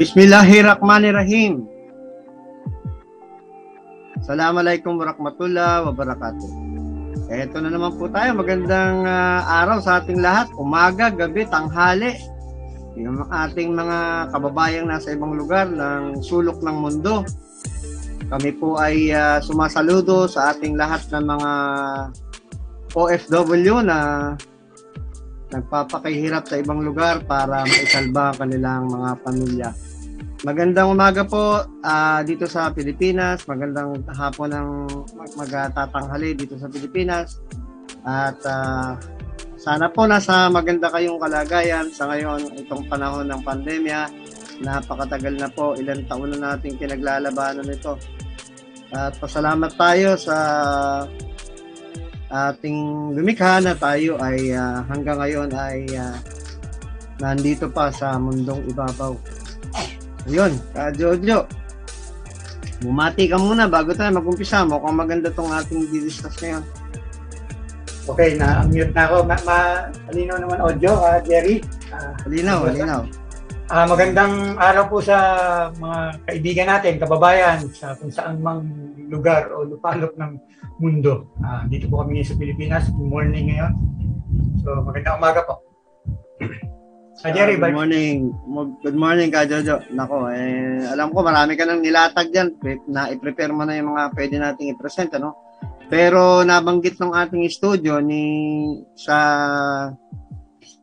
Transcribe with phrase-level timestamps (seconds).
[0.00, 1.68] Bismillahirrahmanirrahim.
[4.16, 6.50] Assalamualaikum warahmatullahi wabarakatuh.
[7.28, 8.32] Eto na naman po tayo.
[8.32, 10.48] Magandang uh, araw sa ating lahat.
[10.56, 12.16] Umaga, gabi, tanghali.
[12.96, 17.20] Yung ating mga kababayang nasa ibang lugar ng sulok ng mundo.
[18.32, 21.52] Kami po ay uh, sumasaludo sa ating lahat ng mga
[22.96, 24.32] OFW na
[25.52, 29.70] nagpapakahirap sa ibang lugar para maisalba ang kanilang mga pamilya.
[30.40, 33.44] Magandang umaga po uh, dito sa Pilipinas.
[33.44, 34.68] Magandang hapon ng
[35.12, 37.36] mag- magtatanghali dito sa Pilipinas.
[38.08, 38.96] At uh,
[39.60, 44.08] sana po nasa maganda kayong kalagayan sa ngayon itong panahon ng pandemya.
[44.64, 48.00] Napakatagal na po, ilang taon na natin kinaglalabanan ito.
[48.96, 50.36] At pasalamat tayo sa
[52.32, 56.16] ating lumikha na tayo ay uh, hanggang ngayon ay uh,
[57.20, 59.12] nandito pa sa mundong ibabaw.
[60.30, 61.42] Yun, ka Jojo.
[62.80, 64.64] Bumati ka muna bago tayo mag-umpisa.
[64.64, 66.64] Mukhang maganda tong ating di-discuss ngayon.
[68.08, 69.16] Okay, na-mute na ako.
[69.28, 71.60] Ma- ma- malinaw naman audio, uh, Jerry.
[71.92, 73.02] Uh, malinaw, malinaw.
[73.70, 75.16] Uh, magandang araw po sa
[75.76, 78.64] mga kaibigan natin, kababayan, sa kung saan mang
[79.12, 80.40] lugar o lupalop ng
[80.80, 81.28] mundo.
[81.44, 82.88] Uh, dito po kami sa Pilipinas.
[82.88, 83.72] Good morning ngayon.
[84.64, 85.60] So, magandang umaga po.
[87.20, 88.32] Ah, Jerry, good morning.
[88.80, 89.84] Good morning ka, Jojo.
[89.92, 92.56] Nako, eh, alam ko marami ka nang nilatag dyan.
[92.88, 95.36] Na i-prepare mo na yung mga pwede nating i-present, ano?
[95.92, 98.24] Pero nabanggit ng ating studio ni
[98.96, 99.18] sa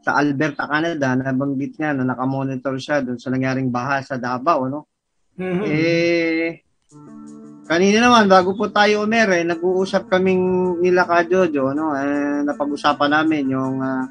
[0.06, 4.86] sa Alberta, Canada, nabanggit niya na nakamonitor siya doon sa nangyaring baha sa Davao, no?
[5.42, 5.66] Mm-hmm.
[5.66, 6.50] Eh,
[7.66, 11.98] kanina naman, bago po tayo umere, nag-uusap kaming nila ka, Jojo, no?
[11.98, 14.06] Eh, napag-usapan namin yung uh,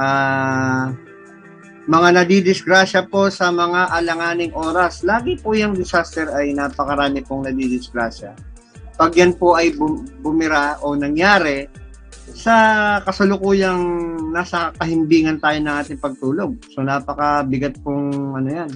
[0.00, 1.05] uh,
[1.86, 5.06] mga nadidisgrasya po sa mga alanganing oras.
[5.06, 8.34] Lagi po yung disaster ay napakarami pong nadidisgrasya.
[8.98, 9.70] Pag yan po ay
[10.18, 11.70] bumira o nangyari,
[12.34, 16.58] sa kasalukuyang nasa kahimbingan tayo ng ating pagtulog.
[16.74, 18.70] So napakabigat pong ano yan.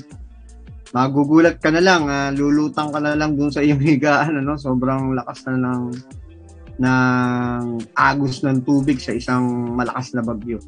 [0.95, 4.55] Magugulat ka na lang, uh, lulutang ka na lang dun sa iyong higaan, ano?
[4.55, 5.83] sobrang lakas na ng,
[6.83, 10.59] ng agos ng tubig sa isang malakas na bagyo.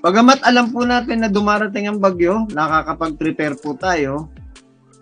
[0.00, 4.32] Pagamat alam po natin na dumarating ang bagyo, nakakapag-prepare po tayo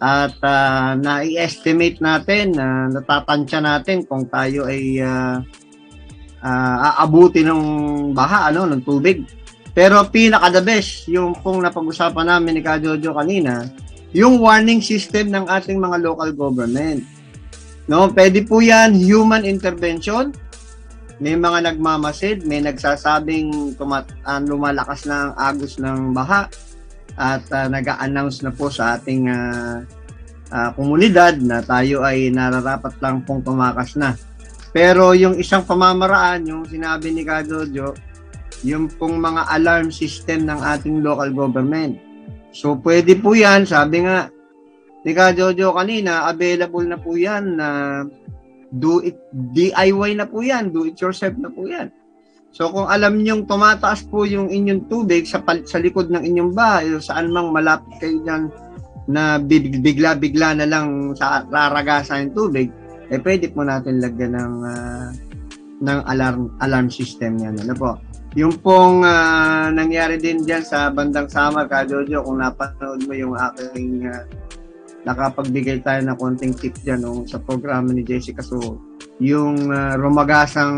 [0.03, 5.39] at uh, na-estimate natin, na uh, natatansya natin kung tayo ay uh,
[6.43, 7.63] uh, aabuti ng
[8.11, 9.23] baha, ano, ng tubig.
[9.71, 13.71] Pero pinaka the best, yung pong napag-usapan namin ni Kajojo kanina,
[14.11, 17.07] yung warning system ng ating mga local government.
[17.87, 20.35] No, pwede po yan human intervention,
[21.19, 26.47] may mga nagmamasid, may nagsasabing tumat, uh, lumalakas na ang agos ng baha
[27.19, 29.83] at uh, nag-a-announce na po sa ating uh,
[30.55, 34.15] uh, komunidad na tayo ay nararapat lang pong tumakas na.
[34.71, 37.99] Pero yung isang pamamaraan, yung sinabi ni Kadojo,
[38.63, 41.99] yung pong mga alarm system ng ating local government.
[42.55, 44.31] So pwede po yan, sabi nga
[45.03, 48.01] ni Kadojo kanina, available na po yan na uh,
[48.75, 51.89] do it DIY na po yan, do it yourself na po yan.
[52.53, 56.89] So kung alam niyo tumataas po yung inyong tubig sa sa likod ng inyong bahay,
[57.01, 58.43] saan mang malapit kayo diyan
[59.09, 62.69] na bigla-bigla na lang sa raragasa yung tubig,
[63.09, 65.09] eh pwede po natin lagyan ng uh,
[65.81, 67.57] ng alarm alarm system yan.
[67.57, 67.91] Ano po?
[68.37, 73.33] Yung pong uh, nangyari din diyan sa bandang Samar, ka Jojo, kung napanood mo yung
[73.33, 74.23] aking uh,
[75.07, 78.43] nakapagbigay tayo ng konting tip dyan no, sa programa ni Jessica.
[78.43, 78.83] So,
[79.23, 80.75] yung uh, rumagasang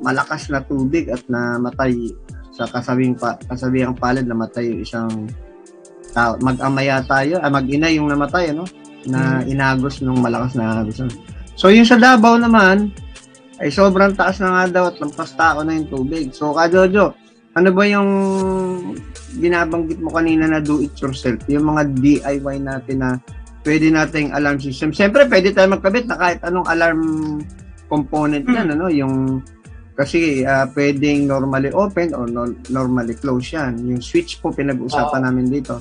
[0.00, 2.12] malakas na tubig at namatay
[2.54, 5.12] sa kasabing pa, kasabihang palad namatay yung isang
[6.14, 6.38] tao.
[6.38, 8.64] Mag-amaya tayo, ah, mag-ina yung namatay, ano?
[9.10, 9.50] Na hmm.
[9.50, 11.02] inagos nung malakas na agos.
[11.58, 12.94] So, yung sa Davao naman,
[13.58, 16.30] ay sobrang taas na nga daw at lampas tao na yung tubig.
[16.34, 17.14] So, ka Jojo,
[17.54, 18.10] ano ba yung
[19.38, 21.38] binabanggit mo kanina na do it yourself?
[21.46, 23.10] Yung mga DIY natin na
[23.62, 24.90] pwede nating alarm system.
[24.90, 27.00] Siyempre, pwede tayo magkabit na kahit anong alarm
[27.86, 28.90] component yan, ano?
[28.90, 29.40] Yung
[29.94, 33.78] kasi uh, pwedeng normally open or no, normally close yan.
[33.86, 35.26] Yung switch po pinag-uusapan oh.
[35.30, 35.78] namin dito.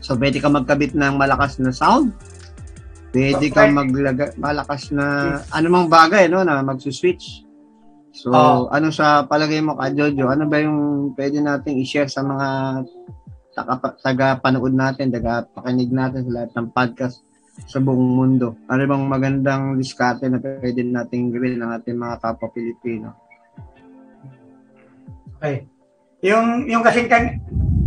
[0.00, 2.16] So, pwede ka magkabit ng malakas na sound.
[3.12, 7.44] Pwede ka maglaga malakas na anumang bagay no na magsu-switch.
[8.12, 8.68] So, oh.
[8.68, 10.28] ano sa palagay mo ka, Jojo?
[10.28, 12.48] Ano ba yung pwede nating i-share sa mga
[14.04, 17.24] taga-panood natin, taga-pakinig natin sa lahat ng podcast
[17.64, 18.52] sa buong mundo?
[18.68, 23.16] Ano bang magandang diskarte na pwede nating gawin ng ating mga kapwa Pilipino?
[25.40, 25.64] Okay.
[26.20, 27.40] Yung, yung kasi kan,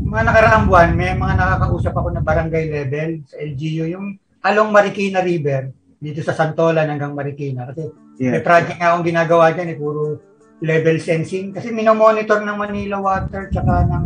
[0.05, 5.21] mga nakaraang buwan, may mga nakakausap ako na barangay level sa LGU, yung along Marikina
[5.21, 5.69] River,
[6.05, 7.65] dito sa Santolan hanggang Marikina.
[7.73, 7.89] Kasi
[8.21, 8.37] yeah.
[8.37, 10.21] may project nga akong ginagawa dyan, eh, puro
[10.61, 11.49] level sensing.
[11.49, 14.05] Kasi minomonitor ng Manila Water tsaka ng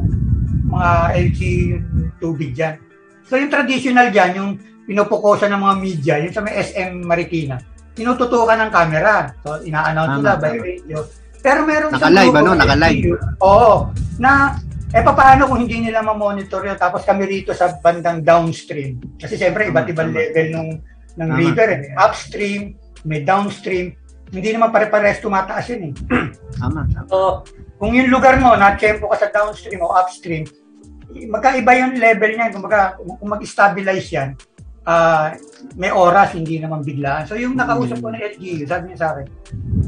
[0.71, 0.91] mga
[1.27, 1.75] LGU
[2.23, 2.79] tubig dyan.
[3.27, 4.51] So yung traditional dyan, yung
[4.87, 7.59] pinupukosan ng mga media, yung sa may SM Marikina,
[7.93, 9.35] tinututukan ng camera.
[9.43, 10.97] So ina-announce nila by radio.
[11.39, 12.51] Pero meron Naka-live, ano?
[12.55, 13.15] Naka-live.
[13.43, 13.91] Oo.
[14.17, 14.55] Na
[14.89, 18.97] eh paano kung hindi nila ma-monitor yun tapos kami rito sa bandang downstream.
[19.21, 20.81] Kasi siyempre iba't ibang level
[21.17, 21.81] ng ng river eh.
[21.95, 22.75] Upstream,
[23.07, 23.95] may downstream.
[24.29, 25.93] Hindi naman pare-pares tumataas yun eh.
[26.61, 26.85] Tama.
[27.09, 27.41] So,
[27.81, 30.45] kung yung lugar mo, na-tempo ka sa downstream o upstream,
[31.09, 32.53] magkaiba yung level niya.
[32.53, 34.37] Kung, mag- kung mag-stabilize yan,
[34.85, 35.33] uh,
[35.77, 37.25] may oras, hindi naman biglaan.
[37.25, 39.25] So yung nakausap ko ng LGU, sabi niya sa akin,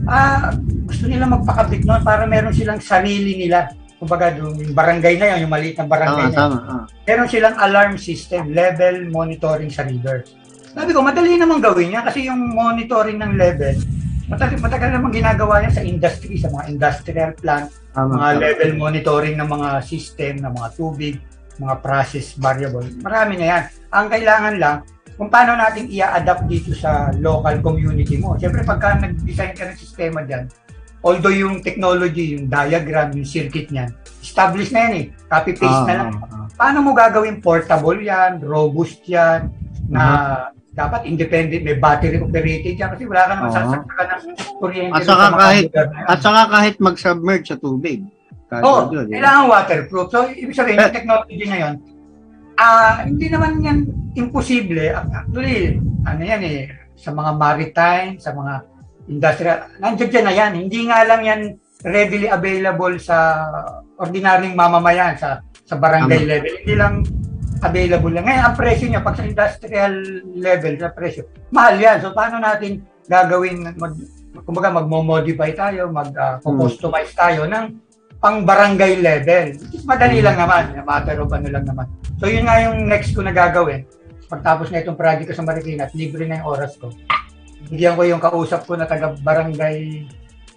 [0.09, 0.49] ah,
[0.89, 3.69] gusto nila magpakabit noon para meron silang sarili nila
[4.01, 6.83] kumbaga yung barangay na yan, yung maliit na barangay tama, na tama, ah.
[7.05, 10.25] meron silang alarm system, level monitoring sa reader.
[10.71, 13.75] Sabi ko, madali naman gawin yan kasi yung monitoring ng level,
[14.31, 19.35] matagal, matagal naman ginagawa yan sa industry, sa mga industrial plant, tama, mga level monitoring
[19.35, 21.19] ng mga system, ng mga tubig,
[21.59, 22.87] mga process variable.
[23.03, 23.63] Marami na yan.
[23.91, 24.77] Ang kailangan lang,
[25.19, 28.39] kung paano natin i-adapt dito sa local community mo.
[28.39, 30.47] Siyempre, pagka nag-design ka ng sistema dyan,
[31.03, 33.91] although yung technology, yung diagram, yung circuit niyan,
[34.23, 35.05] established na yan eh.
[35.27, 36.09] Copy-paste uh, na lang.
[36.15, 36.45] Uh, uh.
[36.55, 39.51] Paano mo gagawin portable yan, robust yan,
[39.91, 40.60] na uh-huh.
[40.71, 44.21] Dapat independent, may battery operated yan kasi wala ka naman sasakta ng
[44.55, 44.95] kuryente.
[44.95, 45.65] At saka kahit,
[46.07, 48.07] at saka kahit mag-submerge sa tubig.
[48.51, 50.11] Oo, oh, kailangan waterproof.
[50.11, 51.75] So, ibig sabihin, yung technology na yun,
[52.59, 53.79] ah uh, hindi naman yan
[54.15, 54.91] imposible.
[54.91, 56.59] Actually, ano yan eh,
[56.99, 58.53] sa mga maritime, sa mga
[59.07, 60.51] industrial, nandiyan na yan.
[60.67, 61.41] Hindi nga lang yan
[61.83, 63.47] readily available sa
[63.97, 66.31] ordinaryong mamamayan, sa sa barangay Tama.
[66.35, 66.53] level.
[66.63, 66.93] Hindi lang
[67.61, 68.25] available lang.
[68.25, 69.93] Ngayon, ang presyo niya, pag sa industrial
[70.33, 71.97] level, sa presyo, mahal yan.
[72.01, 73.93] So, paano natin gagawin, mag,
[74.43, 77.65] kumbaga, magmo-modify tayo, mag-customize uh, tayo ng
[78.21, 79.57] pang barangay level.
[79.85, 81.85] Madali lang naman, matter of ano lang naman.
[82.21, 83.85] So, yun nga yung next ko na gagawin.
[84.29, 86.93] Pagtapos na itong project ko sa Marikina at libre na yung oras ko
[87.69, 90.07] bigyan ko yung kausap ko na taga barangay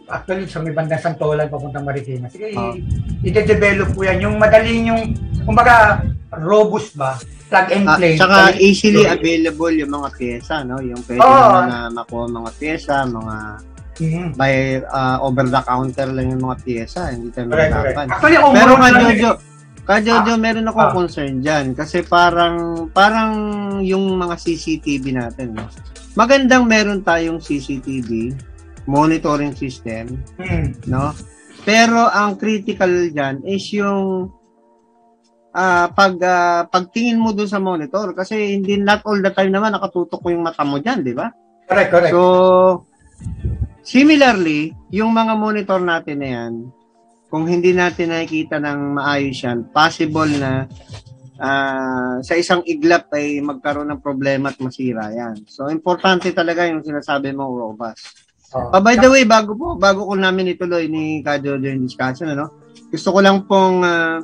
[0.08, 2.28] actually sa may bandang Santolan papuntang Marikina.
[2.28, 2.76] Sige, oh.
[3.24, 4.18] i-develop ko yan.
[4.20, 5.02] Yung madaling yung,
[5.48, 6.04] kumbaga,
[6.34, 7.16] robust ba?
[7.48, 8.14] Plug and ah, play.
[8.16, 10.80] Ah, saka easily available yung mga pyesa, no?
[10.80, 11.60] Yung pwede oh.
[11.64, 13.36] na makuha mga pyesa, mga
[14.00, 14.26] mm-hmm.
[14.36, 14.54] by
[14.88, 17.12] uh, over the counter lang yung mga pyesa.
[17.12, 18.06] Hindi tayo mahirapan.
[18.52, 19.30] Pero ka Jojo,
[19.84, 20.92] ka Jojo, ah, meron ako ah.
[20.92, 21.72] concern dyan.
[21.72, 23.32] Kasi parang, parang
[23.84, 25.68] yung mga CCTV natin, no?
[26.14, 28.32] magandang meron tayong CCTV
[28.84, 30.88] monitoring system, mm.
[30.88, 31.12] no?
[31.64, 34.28] Pero ang critical diyan is yung
[35.54, 39.72] uh, pag uh, pagtingin mo doon sa monitor kasi hindi not all the time naman
[39.72, 41.32] nakatutok ko yung mata mo diyan, di ba?
[41.64, 42.12] Correct, correct.
[42.12, 42.22] So
[43.80, 46.52] similarly, yung mga monitor natin na yan,
[47.32, 50.68] kung hindi natin nakikita ng maayos yan, possible na
[51.38, 55.42] uh, sa isang iglap ay magkaroon ng problema at masira yan.
[55.48, 58.23] So, importante talaga yung sinasabi mo, robust.
[58.54, 58.70] Oh.
[58.78, 62.54] By the way, bago po, bago ko namin ituloy ni Kajojo yung discussion, ano,
[62.94, 64.22] gusto ko lang pong uh,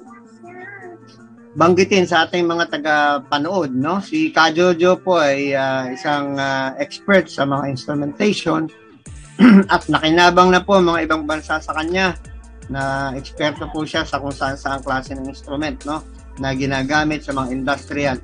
[1.58, 3.98] banggitin sa ating mga taga-panood, no?
[3.98, 8.70] Si Kajojo po ay uh, isang uh, expert sa mga instrumentation
[9.74, 12.14] at nakinabang na po mga ibang bansa sa kanya
[12.70, 16.06] na eksperto po siya sa kung saan saan klase ng instrument, no?
[16.38, 18.16] na ginagamit sa mga industrial.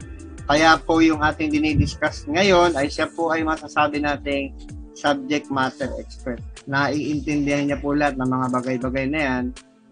[0.46, 4.54] Kaya po yung ating dinidiscuss ngayon ay siya po ay masasabi nating
[4.96, 6.40] subject matter expert.
[6.66, 9.44] Naiintindihan niya po lahat ng mga bagay-bagay na yan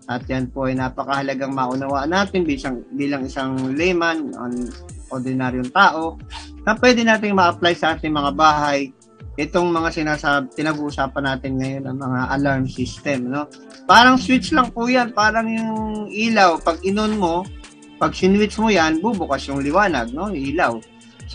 [0.04, 4.68] at yan po ay napakahalagang maunawaan natin bilang, bilang isang layman, on
[5.12, 6.18] ordinaryong tao
[6.66, 8.90] na pwede nating ma-apply sa ating mga bahay
[9.38, 13.50] itong mga sinasab pinag-uusapan natin ngayon ang mga alarm system no
[13.82, 17.42] parang switch lang po yan parang yung ilaw pag inon mo
[17.94, 20.28] pag sinwitch mo yan, bubukas yung liwanag, no?
[20.28, 20.82] Ilaw.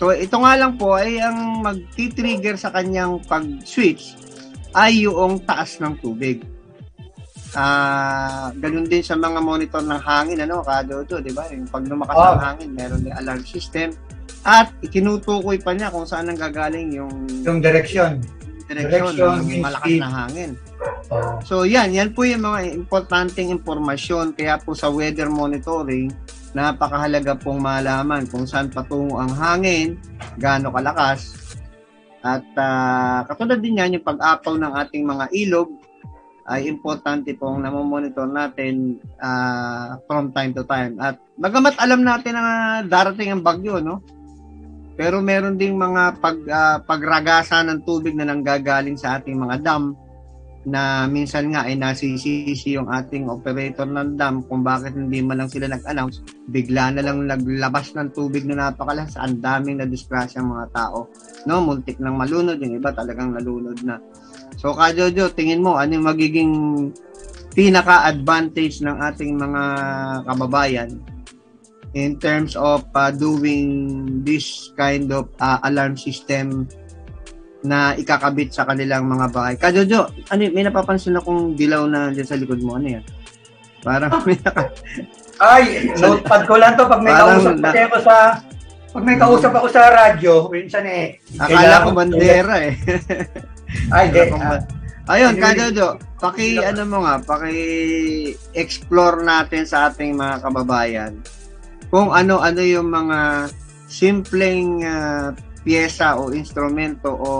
[0.00, 4.16] So, ito nga lang po ay ang magti-trigger sa kanyang pag-switch
[4.72, 6.40] ay yung taas ng tubig.
[7.52, 11.44] Ah, uh, ganun din sa mga monitor ng hangin, ano, kado to, di ba?
[11.52, 12.32] Yung pag lumakas oh.
[12.32, 13.92] ang hangin, meron din alarm system.
[14.40, 17.12] At ikinutukoy pa niya kung saan ang gagaling yung
[17.44, 18.24] yung direction.
[18.72, 20.00] Direction, direction ng malakas speed.
[20.00, 20.50] na hangin.
[21.44, 26.12] So yan, yan po yung mga importanteng impormasyon kaya po sa weather monitoring
[26.50, 29.94] napakahalaga pong malaman kung saan patungo ang hangin,
[30.34, 31.38] gaano kalakas,
[32.20, 35.72] at uh, katulad din yan yung pag-apaw ng ating mga ilog
[36.50, 40.98] ay importante pong namomonitor natin uh, from time to time.
[40.98, 42.44] At bagamat alam natin na
[42.82, 44.02] darating ang bagyo, no?
[44.98, 49.96] Pero meron ding mga pag, uh, pagragasa ng tubig na nanggagaling sa ating mga dam
[50.68, 55.48] na minsan nga ay nasisisi yung ating operator ng dam kung bakit hindi man lang
[55.48, 56.20] sila nag-announce,
[56.52, 61.08] bigla na lang naglabas ng tubig na napakalas, ang daming na-disgrasya mga tao.
[61.48, 63.96] No, muntik nang malunod, yung iba talagang nalunod na.
[64.60, 66.52] So, ka Jojo, tingin mo, ano yung magiging
[67.56, 69.62] pinaka-advantage ng ating mga
[70.28, 70.90] kababayan
[71.96, 76.68] in terms of uh, doing this kind of uh, alarm system
[77.60, 79.54] na ikakabit sa kanilang mga bahay.
[79.56, 82.80] Kajojo, ano, may napapansin akong dilaw na dyan sa likod mo.
[82.80, 83.04] Ano yan?
[83.84, 84.62] Parang may naka...
[85.40, 87.70] Ay, notepad ko lang to pag may Parang kausap na...
[87.72, 88.16] ako sa
[88.90, 91.22] pag may kausap ako sa radyo, minsan eh.
[91.38, 92.74] Akala ko bandera eh.
[93.94, 94.34] Ay, de.
[94.34, 94.58] Uh,
[95.10, 97.54] Ayun, Kajojo, paki ano mo nga, paki
[98.54, 101.18] explore natin sa ating mga kababayan
[101.90, 103.50] kung ano-ano yung mga
[103.90, 107.30] simpleng uh, pyesa o instrumento o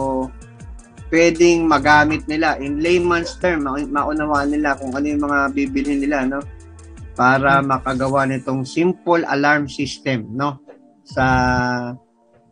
[1.10, 2.56] pwedeng magamit nila.
[2.62, 6.40] In layman's term maunawaan nila kung ano yung mga bibilhin nila no?
[7.18, 7.66] Para hmm.
[7.66, 10.62] makagawa nitong simple alarm system no?
[11.04, 11.26] Sa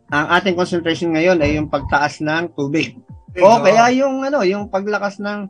[0.09, 2.97] ang ating concentration ngayon ay yung pagtaas ng tubig.
[3.37, 5.47] O kaya yung ano yung paglakas ng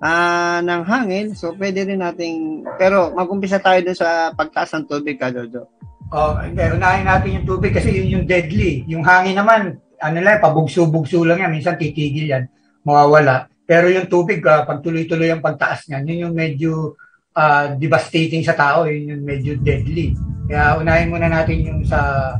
[0.00, 1.34] uh, ng hangin.
[1.34, 5.81] So pwede rin nating pero magumpisa tayo dun sa pagtaas ng tubig ka Jojo
[6.12, 8.84] Oh, hindi, unahin natin yung tubig kasi yun yung deadly.
[8.84, 11.56] Yung hangin naman, ano lang, pabugso-bugso lang yan.
[11.56, 12.44] Minsan titigil yan,
[12.84, 13.48] mawawala.
[13.64, 17.00] Pero yung tubig, uh, pag tuloy-tuloy ang pagtaas niyan, yun yung medyo
[17.32, 20.12] uh, devastating sa tao, yun yung medyo deadly.
[20.52, 22.36] Kaya unahin muna natin yung sa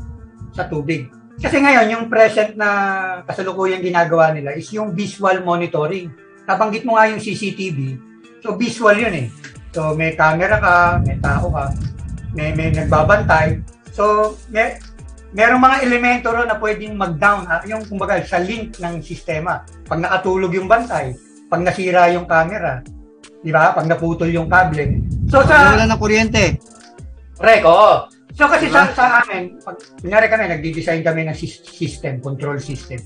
[0.52, 1.08] sa tubig.
[1.40, 2.68] Kasi ngayon, yung present na
[3.24, 6.12] kasalukuyang ginagawa nila is yung visual monitoring.
[6.44, 7.96] Nabanggit mo nga yung CCTV.
[8.44, 9.26] So, visual yun eh.
[9.72, 11.72] So, may camera ka, may tao ka
[12.32, 13.60] may, may nagbabantay.
[13.92, 14.80] So, may,
[15.32, 17.64] merong mga elemento ro na pwedeng mag-down, ha?
[17.64, 19.64] yung kumbaga sa link ng sistema.
[19.88, 21.16] Pag nakatulog yung bantay,
[21.48, 22.80] pag nasira yung camera,
[23.40, 23.76] di ba?
[23.76, 25.04] Pag naputol yung kable.
[25.28, 26.60] So sa wala na kuryente.
[27.36, 28.08] Correct, oo.
[28.32, 28.88] So kasi diba?
[28.92, 33.00] sa, sa amin, pag kunyari kami, nagdi-design kami ng system, control system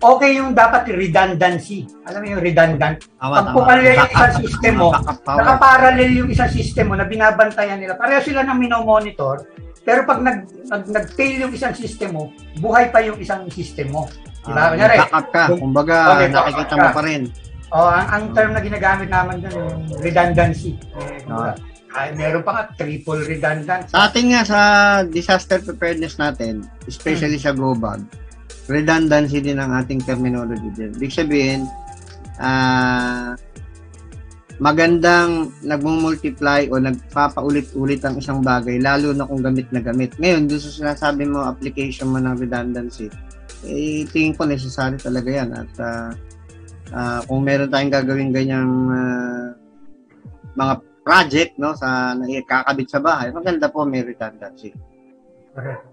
[0.00, 1.84] okay yung dapat redundancy.
[2.08, 2.96] Alam mo yung redundant?
[3.20, 4.88] Tama, Pag pumalya yung isang system mo,
[5.24, 7.94] nakaparallel yung isang system mo na binabantayan nila.
[8.00, 9.44] Pareho sila ng minomonitor,
[9.84, 12.24] pero pag nag, nag, nag-fail yung isang system mo,
[12.60, 14.08] buhay pa yung isang system mo.
[14.44, 14.60] Diba?
[14.60, 15.44] Uh, Kunyari, backup ka.
[15.52, 17.22] Kumbaga, okay, nakikita mo pa rin.
[17.70, 20.74] Oh, ang, ang term na ginagamit naman doon yung redundancy.
[20.98, 21.54] Eh, uh,
[21.90, 23.82] ay, meron pa nga triple redundant.
[23.90, 24.60] Sa ating nga sa
[25.06, 27.46] disaster preparedness natin, especially hmm.
[27.50, 27.98] sa global,
[28.70, 30.94] redundancy din ang ating terminology din.
[30.94, 31.66] Ibig sabihin,
[32.38, 33.34] uh,
[34.62, 40.14] magandang nagmumultiply o nagpapaulit-ulit ang isang bagay, lalo na kung gamit na gamit.
[40.22, 43.10] Ngayon, doon sa sinasabi mo, application mo ng redundancy,
[43.66, 45.50] eh, tingin ko necessary talaga yan.
[45.50, 46.10] At uh,
[46.94, 49.46] uh, kung meron tayong gagawin ganyang uh,
[50.54, 52.14] mga project no sa
[52.46, 54.70] kakabit sa bahay, maganda po may redundancy.
[55.56, 55.89] Correct.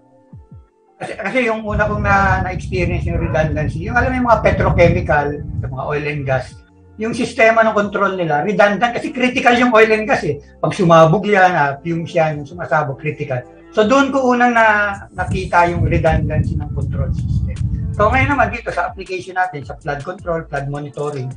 [0.98, 5.26] Kasi, yung una kong na, na-experience yung redundancy, yung alam mo yung mga petrochemical,
[5.62, 6.58] yung mga oil and gas,
[6.98, 10.42] yung sistema ng control nila, redundant kasi critical yung oil and gas eh.
[10.58, 13.38] Pag sumabog yan, ah, fumes yan, sumasabog, critical.
[13.70, 14.66] So doon ko unang na,
[15.14, 17.54] nakita yung redundancy ng control system.
[17.94, 21.30] So ngayon naman dito sa application natin, sa flood control, flood monitoring,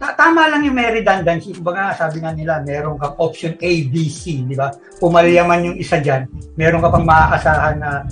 [0.00, 1.52] ta- tama lang yung may redundancy.
[1.52, 4.72] Kumbaga sabi nga nila, meron kang option A, B, C, di ba?
[4.96, 6.24] Pumalya man yung isa dyan,
[6.56, 8.08] meron ka pang maaasahan na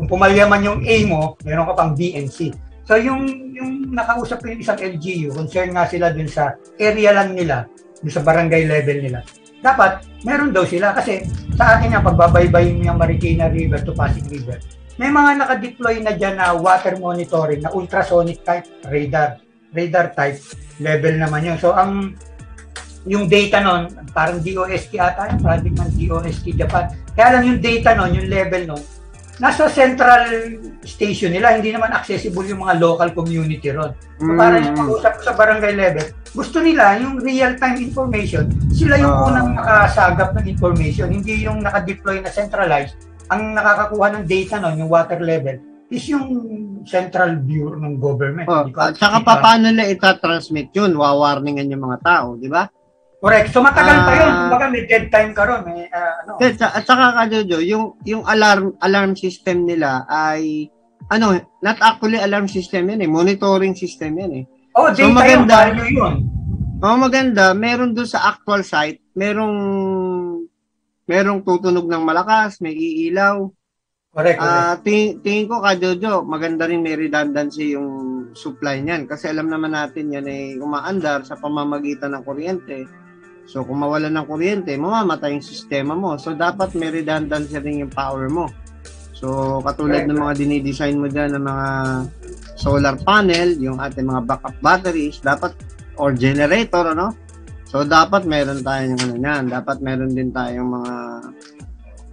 [0.00, 2.48] kung pumalya man yung A mo, meron ka pang B and C.
[2.88, 7.36] So yung yung nakausap ko yung isang LGU, concern nga sila dun sa area lang
[7.36, 7.68] nila,
[8.00, 9.20] dun sa barangay level nila.
[9.60, 11.20] Dapat meron daw sila kasi
[11.52, 14.56] sa akin nga pagbabaybay yung Marikina River to Pasig River,
[14.96, 19.36] may mga naka-deploy na dyan na water monitoring na ultrasonic type radar.
[19.76, 20.40] Radar type
[20.80, 21.58] level naman yun.
[21.60, 22.16] So ang
[23.04, 26.88] yung data nun, parang DOST ata yung project ng DOST Japan.
[27.12, 28.82] Kaya lang yung data nun, yung level nun,
[29.40, 30.28] nasa central
[30.84, 33.96] station nila, hindi naman accessible yung mga local community ron.
[34.20, 36.06] So, para yung mag-usap sa barangay level,
[36.36, 42.20] gusto nila yung real-time information, sila yung uh, unang nakasagap ng information, hindi yung naka-deploy
[42.20, 43.00] na centralized.
[43.32, 45.56] Ang nakakakuha ng data nun, yung water level,
[45.90, 46.26] is yung
[46.84, 48.46] central bureau ng government.
[48.46, 50.94] Oh, at saka pa, paano nila itatransmit yun?
[50.94, 52.68] Wawarningan yung mga tao, di ba?
[53.20, 53.52] Correct.
[53.52, 54.32] So matagal uh, pa yun.
[54.32, 54.38] Ah.
[54.48, 55.60] Kumbaga may dead time ka ron.
[55.68, 56.32] May, uh, ano.
[56.40, 60.72] At saka ka, Jojo, yung, yung alarm, alarm system nila ay,
[61.12, 63.10] ano, not actually alarm system yan eh.
[63.10, 64.44] Monitoring system yan eh.
[64.72, 66.14] Oh, so, maganda, value yun.
[66.80, 69.56] Ang maganda, meron doon sa actual site, merong
[71.04, 73.52] merong tutunog ng malakas, may iilaw.
[74.10, 74.38] Correct.
[74.42, 79.50] Ah, ting- tingin ko ka Jojo, maganda rin may redundancy yung supply niyan kasi alam
[79.50, 82.86] naman natin yan ay umaandar sa pamamagitan ng kuryente.
[83.50, 86.14] So kung mawalan ng kuryente, mamamatay yung sistema mo.
[86.22, 88.46] So dapat may redundancy rin yung power mo.
[89.10, 91.68] So katulad ng mga dinidesign mo dyan ng mga
[92.54, 95.50] solar panel, yung ating mga backup batteries, dapat
[95.98, 97.10] or generator ano.
[97.66, 100.94] So dapat meron tayong ano niyan, dapat meron din tayong mga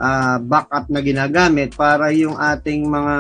[0.02, 3.16] uh, backup na ginagamit para yung ating mga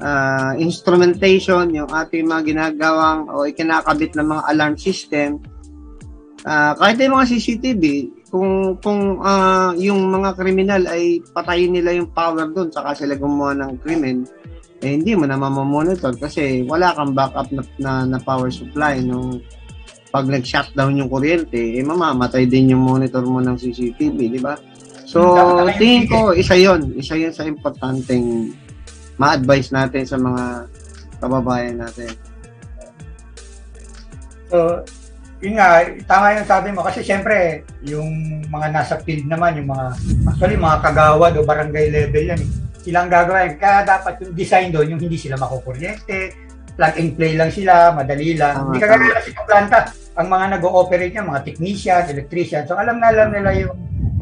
[0.00, 5.38] uh, instrumentation, yung ating mga ginagawang o ikinakabit ng mga alarm system,
[6.44, 7.82] uh, kahit yung mga CCTV,
[8.28, 13.56] kung kung uh, yung mga kriminal ay patayin nila yung power doon saka sila gumawa
[13.56, 14.28] ng krimen,
[14.84, 19.40] eh hindi mo na mamamonitor kasi wala kang backup na, na, na power supply nung
[20.14, 24.54] pag nag-shutdown yung kuryente, eh mamamatay din yung monitor mo ng CCTV, di ba?
[25.10, 25.34] So,
[25.74, 28.54] tingin ko, isa yon Isa yon sa importanteng
[29.18, 30.70] ma-advise natin sa mga
[31.18, 32.14] kababayan natin.
[34.54, 34.86] So,
[35.44, 36.80] yun nga, tama yung sabi mo.
[36.80, 39.86] Kasi syempre, yung mga nasa field naman, yung mga,
[40.32, 42.50] actually, mga kagawad o barangay level yan, eh.
[42.80, 43.60] silang gagawin.
[43.60, 46.32] Kaya dapat yung design doon, yung hindi sila makukuryente,
[46.74, 48.56] plug and play lang sila, madali lang.
[48.56, 49.78] Tama, hindi kagaya kasi sa planta,
[50.14, 53.76] ang mga nag-ooperate niya, mga technician, electrician, so alam na alam nila yung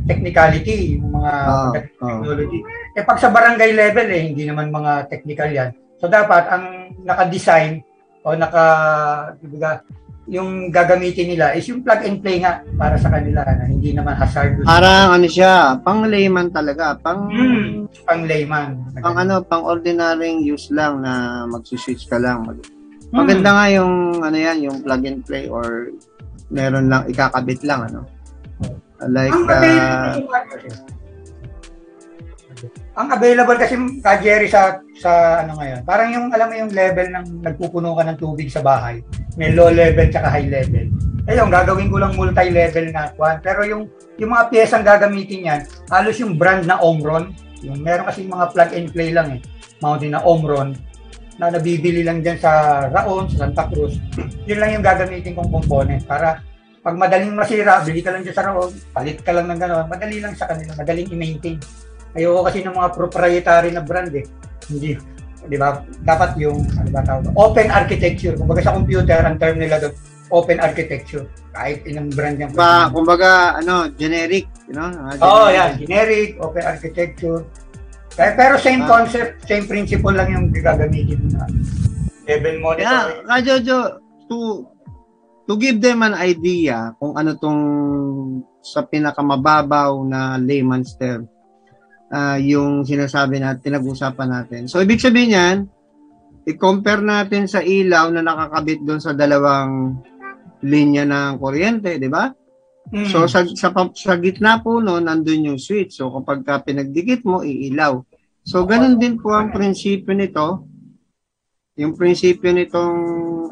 [0.09, 2.61] technicality, yung mga oh, technology.
[2.61, 2.97] Oh.
[2.99, 5.71] Eh pag sa barangay level eh, hindi naman mga technical yan.
[6.01, 6.65] So dapat ang
[7.07, 7.81] naka-design
[8.27, 8.65] o naka,
[10.31, 14.15] yung gagamitin nila is yung plug and play nga para sa kanila na hindi naman
[14.15, 14.63] hazardous.
[14.63, 18.79] Parang ano siya, pang layman talaga, pang hmm, pang layman.
[19.03, 22.47] Pang ano, pang ordinaryong use lang na magsi-switch ka lang.
[22.47, 22.71] Mag-
[23.13, 23.57] Maganda hmm.
[23.59, 25.91] nga yung ano yan, yung plug and play or
[26.49, 28.07] meron lang ikakabit lang ano.
[29.03, 30.23] Like uh,
[32.93, 33.75] ang available kasi
[34.05, 35.81] ka Jerry sa sa ano ngayon.
[35.89, 39.01] Parang yung alam mo yung level ng nagpupuno ka ng tubig sa bahay.
[39.41, 40.93] May low level tsaka high level.
[41.25, 43.41] Ayun, gagawin ko lang multi-level na kwan.
[43.41, 43.89] Pero yung
[44.21, 47.33] yung mga piyesang gagamitin niyan, halos yung brand na Omron,
[47.65, 49.41] yung meron kasi mga plug and play lang eh.
[49.81, 50.77] Mountain na Omron,
[51.41, 53.97] na nabibili lang dyan sa Raon, sa Santa Cruz,
[54.49, 56.45] yun lang yung gagamitin kong component para
[56.83, 60.19] pag madaling masira, bili ka lang dyan sa Raon, palit ka lang ng gano'n, madali
[60.19, 61.59] lang sa kanila, madaling i-maintain.
[62.13, 64.27] Ayoko kasi ng mga proprietary na brand eh.
[64.69, 64.95] Hindi,
[65.49, 65.81] di ba?
[66.05, 67.33] Dapat yung, ano ba tawag?
[67.35, 68.37] Open architecture.
[68.37, 69.95] Kumbaga sa computer, ang term nila doon,
[70.33, 71.25] open architecture.
[71.57, 72.53] Kahit inang brand yan.
[72.53, 74.93] Ba, kumbaga, ano, generic, you know?
[75.25, 75.81] Oo, oh, yan.
[75.81, 77.49] Generic, open architecture.
[78.21, 78.89] Eh, pero same ah.
[79.01, 81.49] concept, same principle lang yung gagamitin na
[82.29, 82.85] level monitor.
[82.85, 83.79] Yeah, ka Jojo,
[84.29, 84.39] to
[85.49, 87.61] to give them an idea kung ano tong
[88.63, 91.27] sa pinakamababaw na layman's term
[92.13, 94.61] uh, yung sinasabi natin, pinag-usapan natin.
[94.69, 95.57] So, ibig sabihin yan,
[96.45, 99.97] i-compare natin sa ilaw na nakakabit doon sa dalawang
[100.63, 102.31] linya ng kuryente, di ba?
[102.91, 103.07] Mm.
[103.07, 106.03] So sa, sa sa gitna po no nandoon yung switch.
[106.03, 108.03] So kapag ka pinagdikit mo iilaw.
[108.43, 110.67] So ganun din po ang prinsipyo nito.
[111.79, 112.99] Yung prinsipyo nitong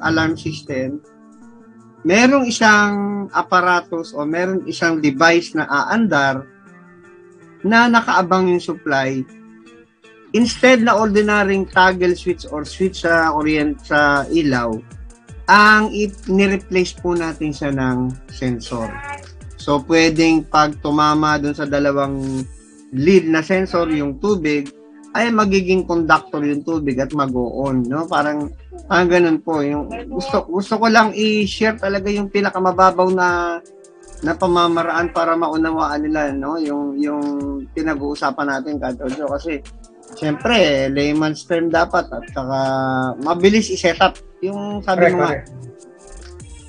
[0.03, 1.01] alarm system,
[2.03, 6.45] merong isang aparatus o merong isang device na aandar
[7.67, 9.21] na nakaabang yung supply
[10.33, 14.79] instead na ordinaryong toggle switch or switch sa kuryente sa ilaw,
[15.51, 15.91] ang
[16.31, 18.87] ni-replace po natin siya ng sensor.
[19.59, 22.47] So, pwedeng pag tumama dun sa dalawang
[22.95, 24.71] lead na sensor, yung tubig,
[25.11, 28.07] ay magiging conductor yung tubig at mag-on, no?
[28.07, 28.55] Parang
[28.87, 29.59] parang ganun po.
[29.59, 33.59] Yung gusto gusto ko lang i-share talaga yung pinakamababaw na
[34.21, 36.61] na pamamaraan para maunawaan nila, no?
[36.61, 37.25] Yung yung
[37.73, 39.65] pinag-uusapan natin Kadojo kasi
[40.19, 42.59] Siyempre, layman's term dapat at saka
[43.23, 44.19] mabilis i-set up.
[44.43, 45.35] Yung sabi correct, mo nga.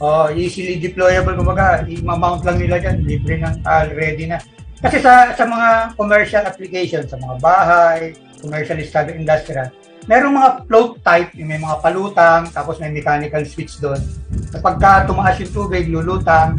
[0.02, 4.38] Oh, easily deployable kumbaga, i-mount lang nila diyan, libre nang already na.
[4.82, 9.70] Kasi sa sa mga commercial application, sa mga bahay, commercial study industrial,
[10.10, 14.02] merong mga float type, yung may mga palutang, tapos may mechanical switch doon.
[14.50, 16.58] Kapag ka tumaas yung tubig, lulutang,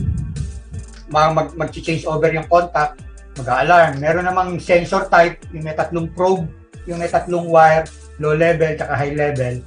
[1.12, 3.04] mag, mag, mag-change over yung contact,
[3.36, 4.00] mag-alarm.
[4.00, 6.48] Meron namang sensor type, yung may tatlong probe,
[6.88, 7.86] yung may tatlong wire,
[8.18, 9.60] low level, tsaka high level.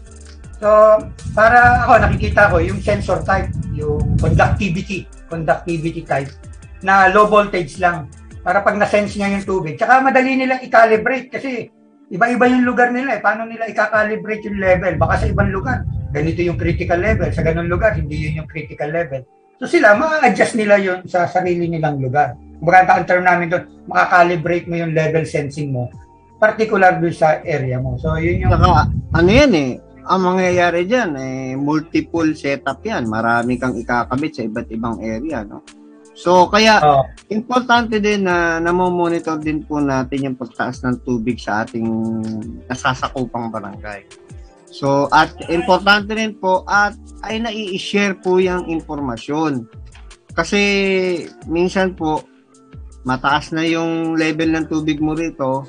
[0.60, 0.70] So,
[1.36, 6.32] para ako nakikita ko yung sensor type, yung conductivity, conductivity type
[6.82, 8.08] na low voltage lang
[8.46, 9.76] para pag na-sense niya yung tubig.
[9.76, 11.70] Tsaka madali nilang i-calibrate kasi
[12.14, 13.22] iba-iba yung lugar nila eh.
[13.22, 14.94] Paano nila i-calibrate yung level?
[15.02, 15.82] Baka sa ibang lugar,
[16.14, 17.28] ganito yung critical level.
[17.34, 19.26] Sa ganung lugar, hindi yun yung critical level.
[19.56, 22.36] So sila, ma-adjust nila yon sa sarili nilang lugar.
[22.60, 25.88] Kumbaga, ang term namin doon, makakalibrate mo yung level sensing mo,
[26.40, 27.96] particular doon sa area mo.
[27.96, 28.52] So, yun yung...
[28.52, 29.72] Saka, ano yan eh,
[30.06, 33.08] ang mangyayari dyan, eh, multiple setup yan.
[33.08, 35.64] Marami kang ikakabit sa iba't ibang area, no?
[36.16, 37.04] So, kaya, oh.
[37.28, 41.88] importante din na namomonitor din po natin yung pagtaas ng tubig sa ating
[42.72, 44.25] nasasakupang barangay.
[44.76, 49.64] So, at importante rin po at ay nai-share po yung impormasyon.
[50.36, 50.60] Kasi
[51.48, 52.28] minsan po
[53.08, 55.64] mataas na yung level ng tubig mo rito,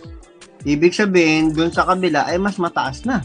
[0.66, 3.22] ibig sabihin doon sa kabila ay mas mataas na.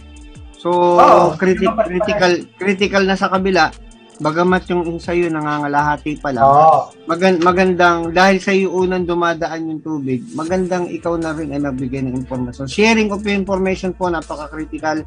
[0.62, 0.70] So,
[1.02, 3.74] oh, criti- critical critical na sa kabila,
[4.22, 6.46] bagamat yung sa iyo nangangalahati pa lang.
[6.46, 6.94] Oh.
[7.10, 12.06] Magan- magandang dahil sa iyo unang dumadaan yung tubig, magandang ikaw na rin ay magbigay
[12.06, 12.70] ng information.
[12.70, 15.02] Sharing of information po napaka-critical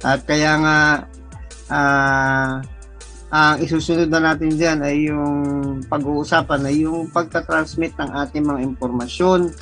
[0.00, 0.78] at kaya nga,
[1.68, 2.52] uh,
[3.30, 5.34] ang isusunod na natin diyan ay yung
[5.86, 9.54] pag-uusapan ay yung pagta-transmit ng ating mga impormasyon,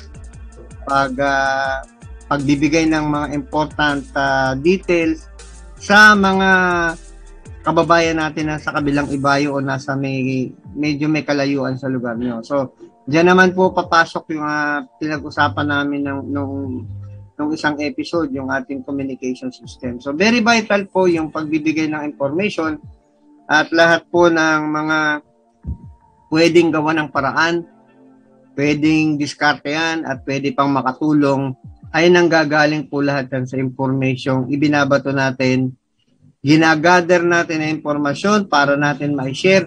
[0.89, 1.85] pag uh,
[2.25, 5.29] pagbibigay ng mga important uh, details
[5.77, 6.49] sa mga
[7.61, 12.41] kababayan natin na sa kabilang ibayo o nasa may medyo may kalayuan sa lugar nyo.
[12.41, 12.73] So,
[13.05, 16.89] diyan naman po papasok yung uh, pinag-usapan namin ng nung
[17.39, 20.03] nung isang episode, yung ating communication system.
[20.03, 22.75] So, very vital po yung pagbibigay ng information
[23.47, 24.99] at lahat po ng mga
[26.27, 27.63] pwedeng gawa ng paraan,
[28.59, 31.55] pwedeng diskarte yan at pwede pang makatulong
[31.95, 35.73] ay nanggagaling po lahat yan sa information ibinabato natin,
[36.43, 39.65] ginagather natin na impormasyon para natin ma-share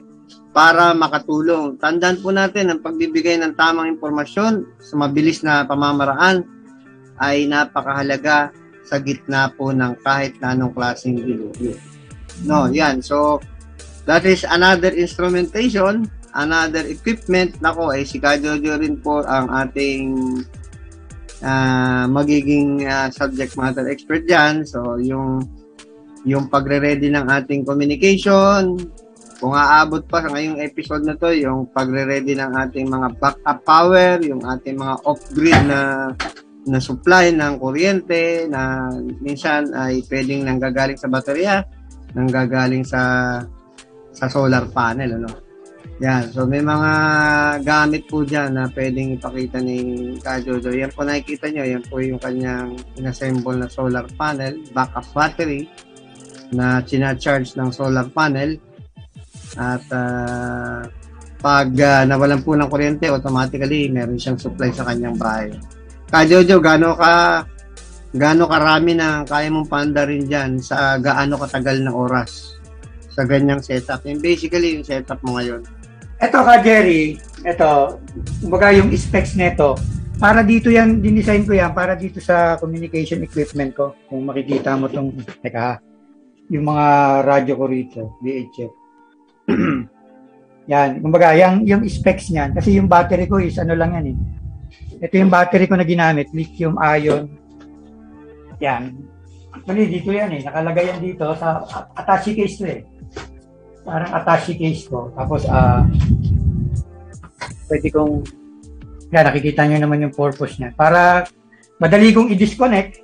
[0.53, 1.81] para makatulong.
[1.81, 6.45] Tandaan po natin ang pagbibigay ng tamang impormasyon sa mabilis na pamamaraan
[7.21, 8.55] ay napakahalaga
[8.87, 11.77] sa gitna po ng kahit na anong klaseng dilubyo.
[12.45, 13.01] No, yan.
[13.05, 13.39] So,
[14.09, 17.61] that is another instrumentation, another equipment.
[17.63, 20.43] Nako, eh, si Kajojo rin po ang ating
[21.45, 24.67] uh, magiging uh, subject matter expert dyan.
[24.67, 25.47] So, yung
[26.23, 28.79] yung pagre-ready ng ating communication,
[29.43, 34.23] kung aabot pa sa ngayong episode na to, yung pagre-ready ng ating mga backup power,
[34.23, 36.15] yung ating mga off-grid na
[36.67, 41.63] na supply ng kuryente na minsan ay pwedeng nanggagaling sa baterya,
[42.15, 43.03] nanggagaling sa
[44.13, 45.33] sa solar panel ano.
[46.03, 46.93] Yan, so may mga
[47.63, 49.79] gamit po diyan na pwedeng ipakita ni
[50.19, 50.75] Kajojo.
[50.75, 55.71] Yan po nakikita nyo, yan po yung kanyang inassemble na solar panel, backup battery
[56.51, 56.83] na
[57.17, 58.59] charge ng solar panel
[59.57, 60.83] at uh,
[61.43, 65.51] pag uh, nawalan po ng kuryente, automatically meron siyang supply sa kanyang bahay.
[66.13, 67.49] Ka Jojo, gaano ka
[68.13, 72.61] gaano karami na kaya mong paandarin diyan sa gaano katagal na oras
[73.09, 74.05] sa ganyang setup.
[74.05, 75.65] Yung basically yung setup mo ngayon.
[76.21, 77.17] Ito ka Jerry,
[77.49, 77.73] ito,
[78.45, 79.81] kumbaga yung specs nito,
[80.21, 83.97] para dito yan, dinesign ko yan, para dito sa communication equipment ko.
[84.07, 85.81] Kung makikita mo tong, teka
[86.53, 86.87] yung mga
[87.25, 88.73] radyo ko rito, VHF.
[90.73, 94.17] yan, kumbaga, yung, yung specs niyan, kasi yung battery ko is ano lang yan eh,
[95.03, 97.27] ito yung battery ko na ginamit, lithium ion.
[98.63, 98.95] Yan.
[99.51, 100.41] Actually, dito yan eh.
[100.47, 101.67] Nakalagay yan dito sa
[101.99, 102.81] attache case to eh.
[103.83, 105.11] Parang attache case ko.
[105.19, 105.91] Tapos, ah, uh,
[107.67, 108.23] pwede kong,
[109.11, 110.71] yan, nakikita nyo naman yung purpose niya.
[110.79, 111.27] Para
[111.83, 113.03] madali kong i-disconnect,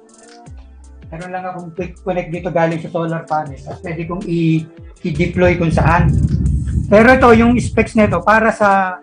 [1.11, 3.59] meron lang akong quick connect dito galing sa solar panel.
[3.59, 4.65] Tapos pwede kong i-
[5.03, 6.15] i-deploy kung saan.
[6.87, 9.03] Pero ito, yung specs nito, para sa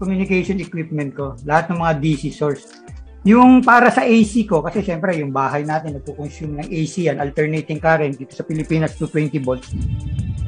[0.00, 2.80] communication equipment ko, lahat ng mga DC source.
[3.28, 7.76] Yung para sa AC ko, kasi syempre yung bahay natin nagpo-consume ng AC yan, alternating
[7.76, 9.68] current dito sa Pilipinas 220 volts.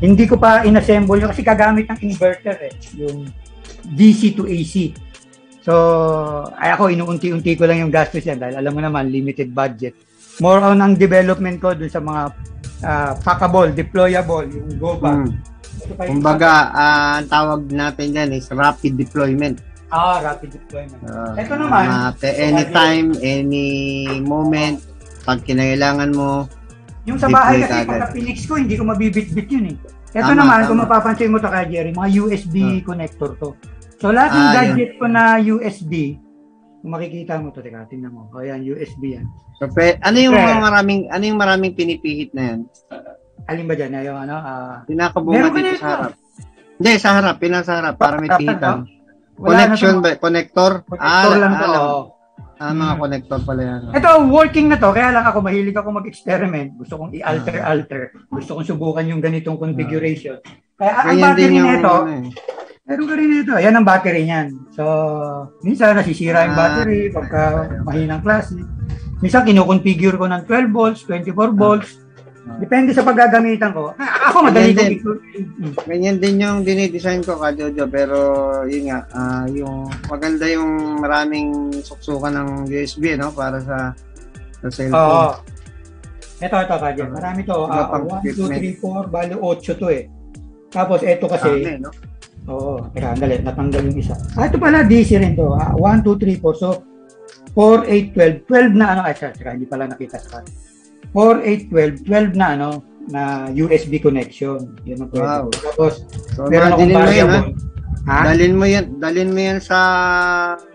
[0.00, 3.28] Hindi ko pa inassemble yun kasi kagamit ng inverter eh, yung
[3.92, 4.96] DC to AC.
[5.60, 5.72] So,
[6.56, 9.92] ay ako, inuunti-unti ko lang yung gastos yan dahil alam mo naman, limited budget.
[10.40, 12.22] More on ang development ko dun sa mga
[12.82, 15.12] uh, packable, deployable, yung GoBa.
[15.12, 15.51] Hmm
[15.98, 19.60] Kumbaga, uh, ang tawag natin yan is rapid deployment.
[19.92, 21.00] Ah, rapid deployment.
[21.04, 21.84] Uh, Ito naman.
[21.84, 24.80] Uh, anytime, any moment,
[25.28, 26.48] pag kinailangan mo,
[27.02, 29.76] yung sa bahay kasi pagka Phoenix ko, hindi ko mabibit-bit yun eh.
[30.14, 30.68] Ito tama, naman, tama.
[30.70, 32.78] kung mapapansin mo to kay Jerry, mga USB uh.
[32.86, 33.58] connector to.
[33.98, 34.98] So lahat ng ah, gadget yun.
[34.98, 35.92] ko na USB,
[36.82, 38.30] kung makikita mo to, teka, tingnan mo.
[38.30, 39.26] O yan, USB yan.
[39.58, 42.60] So, pe, ano yung mga maraming, ano yung maraming pinipihit na yan?
[43.50, 43.98] Alin ba dyan?
[44.06, 44.36] Yung ano?
[44.38, 46.12] Uh, Pinakabunga dito sa harap.
[46.78, 47.36] Hindi, sa harap.
[47.38, 48.86] Pinasa harap para may pihitan.
[49.38, 50.14] Connection ba?
[50.18, 50.86] Connector?
[50.86, 51.70] Connector ah, lang to.
[51.72, 52.02] Oh.
[52.62, 53.02] Ah, mga hmm.
[53.02, 53.80] connector pala yan.
[53.90, 54.94] Ito, working na to.
[54.94, 56.78] Kaya lang ako, mahilig ako mag-experiment.
[56.78, 58.14] Gusto kong i-alter-alter.
[58.30, 60.38] Gusto kong subukan yung ganitong configuration.
[60.78, 62.26] Kaya ang battery nito, ano eh.
[62.86, 63.54] meron ka rin ito.
[63.58, 64.48] Yan ang battery niyan.
[64.78, 64.84] So,
[65.66, 66.60] minsan nasisira yung ah.
[66.62, 67.42] battery pagka
[67.82, 68.54] mahinang klase.
[69.18, 72.01] Minsan kinukonfigure ko ng 12 volts, 24 volts,
[72.42, 73.94] Depende sa paggagamitan ko.
[73.98, 74.98] Ah, ako madali din.
[75.86, 78.18] Ganyan din yung dinidesign ko ka Jojo pero
[78.66, 83.94] yun nga uh, yung maganda yung maraming suksukan ng USB no para sa
[84.58, 84.98] sa cellphone.
[84.98, 85.30] Oo.
[86.42, 87.10] Ito ito ka dyan.
[87.14, 87.58] Marami to.
[87.70, 90.10] Uh, 1 2 3 4 bali 8 to eh.
[90.74, 91.90] Tapos ito kasi Dami, no?
[92.50, 94.18] Oo, teka, dali, natanggal yung isa.
[94.34, 95.54] Ah, ito pala, DC rin to.
[95.54, 96.58] Ah, 1, 2, 3, 4.
[96.58, 96.82] So,
[97.54, 98.50] 4, 8, 12.
[98.50, 100.71] 12 na ano, ay, teka, hindi pala nakita sa 4,
[101.12, 102.70] 8, 12, 12 na ano,
[103.08, 104.76] na USB connection.
[104.86, 105.26] Yun ang pwede.
[105.26, 105.46] Wow.
[105.50, 105.92] Tapos,
[106.32, 107.44] so, meron akong variable.
[108.02, 108.34] Ha?
[108.34, 109.78] Dalin mo yan, dalin mo yan sa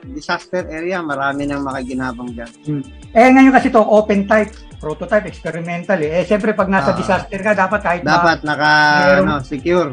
[0.07, 2.51] disaster area, marami nang makaginabang diyan.
[2.63, 2.83] Hmm.
[3.11, 6.21] Eh ngayon kasi to open type, prototype, experimental eh.
[6.21, 8.71] Eh siyempre pag nasa uh, disaster ka, dapat kahit dapat ma- naka
[9.03, 9.91] meron, ano, secure.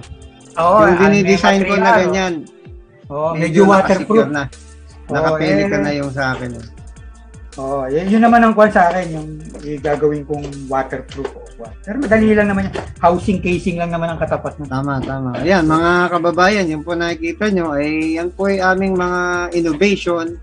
[0.55, 2.35] Oo, yung dinidesign ko na ganyan.
[3.11, 4.47] Oh, medyo, medyo waterproof na.
[5.11, 6.51] Nakapili oh, eh, ka na yung sa akin.
[6.55, 6.67] Eh.
[7.55, 9.29] Oh, yun, yun naman ang kwan sa akin, yung
[9.79, 12.75] gagawin kong waterproof o Pero madali lang naman yan.
[12.99, 14.67] Housing casing lang naman ang katapat mo.
[14.67, 15.38] Tama, tama.
[15.38, 20.35] Ayan, mga kababayan, yung po nakikita nyo, ay yan po ay aming mga innovation.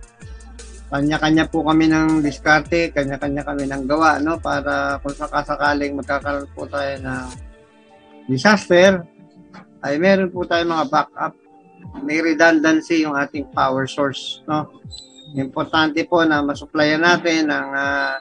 [0.87, 4.39] Kanya-kanya po kami ng diskarte, kanya-kanya kami ng gawa, no?
[4.39, 7.27] Para kung sakasakaling magkakaroon po tayo ng
[8.31, 9.03] disaster,
[9.83, 11.35] ay meron po tayo mga backup.
[12.07, 14.79] May redundancy yung ating power source, no?
[15.37, 18.15] Importante po na masupplyan natin ng uh,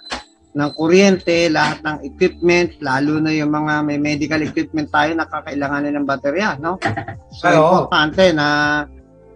[0.50, 5.94] ng kuryente, lahat ng equipment, lalo na yung mga may medical equipment tayo na kakailanganin
[5.94, 6.78] ng baterya, no?
[7.30, 8.48] So, Ay, importante na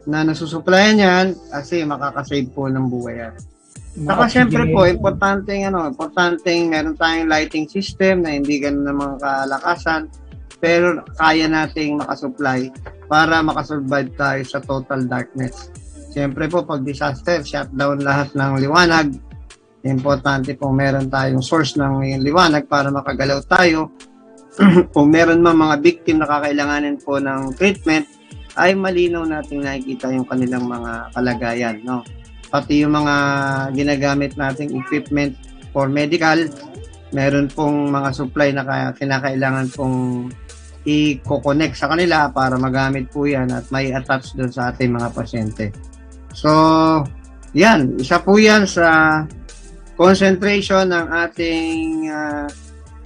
[0.05, 3.35] na nasusuplayan yan kasi makakasave po ng buhay yan.
[3.95, 10.11] Saka syempre po, importante ano, importante meron tayong lighting system na hindi ganun naman kalakasan
[10.59, 12.75] pero kaya nating makasupply
[13.07, 15.71] para makasurvive tayo sa total darkness.
[16.15, 19.19] Siyempre po, pag disaster, shutdown lahat ng liwanag.
[19.83, 23.91] Importante po meron tayong source ng liwanag para makagalaw tayo.
[24.95, 28.07] Kung meron man mga victim na kakailanganin po ng treatment,
[28.55, 31.77] ay malinaw nating nakikita yung kanilang mga kalagayan.
[31.83, 32.07] No?
[32.47, 33.15] Pati yung mga
[33.75, 35.35] ginagamit nating equipment
[35.75, 36.47] for medical,
[37.11, 40.31] meron pong mga supply na kinakailangan pong
[40.87, 45.75] i-connect sa kanila para magamit po yan at may attach doon sa ating mga pasyente.
[46.35, 46.51] So,
[47.55, 47.97] yan.
[48.03, 49.23] Isa po yan sa
[49.95, 52.47] concentration ng ating uh,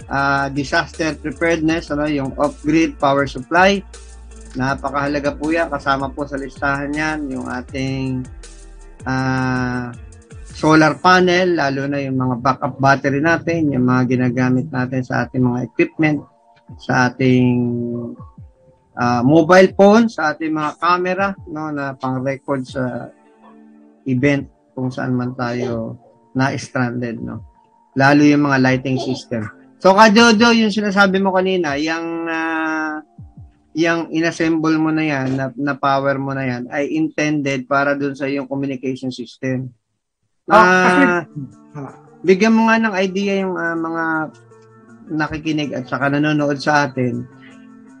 [0.09, 3.79] uh, disaster preparedness, ano, yung off-grid power supply.
[4.57, 5.69] Napakahalaga po yan.
[5.69, 8.25] Kasama po sa listahan yan yung ating
[9.05, 9.93] uh,
[10.49, 15.45] solar panel, lalo na yung mga backup battery natin, yung mga ginagamit natin sa ating
[15.45, 16.19] mga equipment,
[16.81, 17.55] sa ating
[18.97, 23.07] uh, mobile phone, sa ating mga camera no, na pang-record sa
[24.09, 25.95] event kung saan man tayo
[26.33, 27.45] na-stranded, no?
[27.93, 29.45] Lalo yung mga lighting system.
[29.79, 32.99] So, Kajojo, yung sinasabi mo kanina, yung, uh,
[33.77, 38.13] yung inassemble mo na yan, na, na power mo na yan, ay intended para dun
[38.13, 39.71] sa yung communication system.
[40.49, 41.03] Uh, oh, kasi,
[42.25, 44.03] bigyan mo nga ng idea yung uh, mga
[45.09, 47.25] nakikinig at saka nanonood sa atin.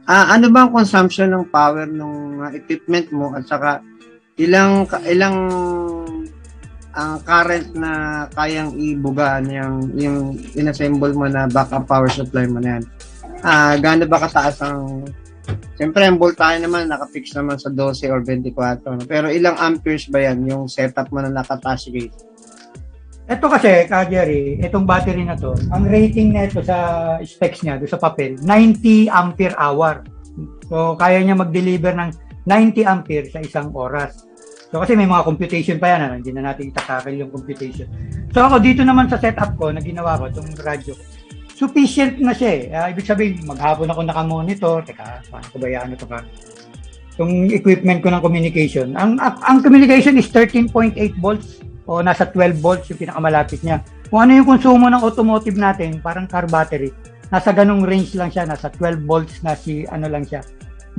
[0.09, 3.81] Uh, ano ba ang consumption ng power ng uh, equipment mo at saka
[4.39, 5.37] ilang ilang
[6.95, 10.17] ang current na kayang ibuga yung yung
[10.57, 12.83] inassemble mo na backup power supply mo na yan.
[13.39, 15.05] Ah, uh, gaano ba kataas ang
[15.79, 18.85] Siyempre, ang voltahe naman nakafix naman sa 12 or 24.
[18.85, 19.01] No?
[19.07, 22.13] Pero ilang amperes ba yan yung setup mo na nakataas gate?
[23.29, 28.01] Ito kasi, ka Jerry, itong battery na to, ang rating nito sa specs niya, sa
[28.01, 30.01] papel, 90 ampere hour.
[30.65, 32.09] So, kaya niya mag-deliver ng
[32.49, 34.28] 90 ampere sa isang oras.
[34.69, 36.15] So kasi may mga computation pa yan, ano?
[36.21, 37.89] hindi na natin itatakil yung computation.
[38.29, 40.93] So ako dito naman sa setup ko na ginawa ko, itong radyo,
[41.57, 42.63] sufficient na siya eh.
[42.69, 46.21] Uh, ibig sabihin, maghapon ako naka-monitor, teka, paano ko ba yan, ito ka?
[47.17, 48.93] Itong equipment ko ng communication.
[48.93, 53.81] Ang, ang communication is 13.8 volts o nasa 12 volts yung pinakamalapit niya.
[54.07, 56.93] Kung ano yung konsumo ng automotive natin, parang car battery,
[57.33, 60.45] nasa ganung range lang siya, nasa 12 volts na si ano lang siya,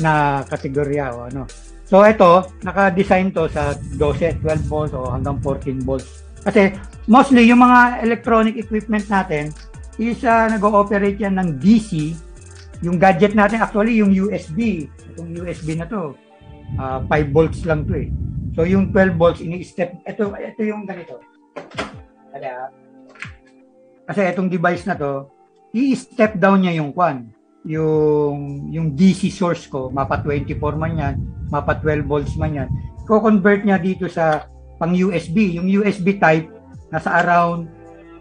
[0.02, 1.46] na kategorya o ano.
[1.90, 6.22] So ito, naka-design to sa 12, 12 volts o hanggang 14 volts.
[6.46, 6.70] Kasi
[7.10, 9.50] mostly yung mga electronic equipment natin
[9.98, 12.14] is uh, nag-ooperate yan ng DC.
[12.86, 14.86] Yung gadget natin actually yung USB.
[15.12, 16.14] Itong USB na to,
[16.78, 18.08] uh, ah, 5 volts lang to eh.
[18.54, 21.18] So yung 12 volts ini-step, ito ito yung ganito.
[24.06, 25.26] Kasi itong device na to,
[25.74, 27.34] i-step down niya yung kwan.
[27.68, 31.14] Yung, yung DC source ko, mapa 24 man yan,
[31.52, 32.68] mapa 12 volts man yan.
[33.04, 34.48] Ko-convert niya dito sa
[34.80, 35.60] pang USB.
[35.60, 36.48] Yung USB type,
[36.88, 37.68] nasa around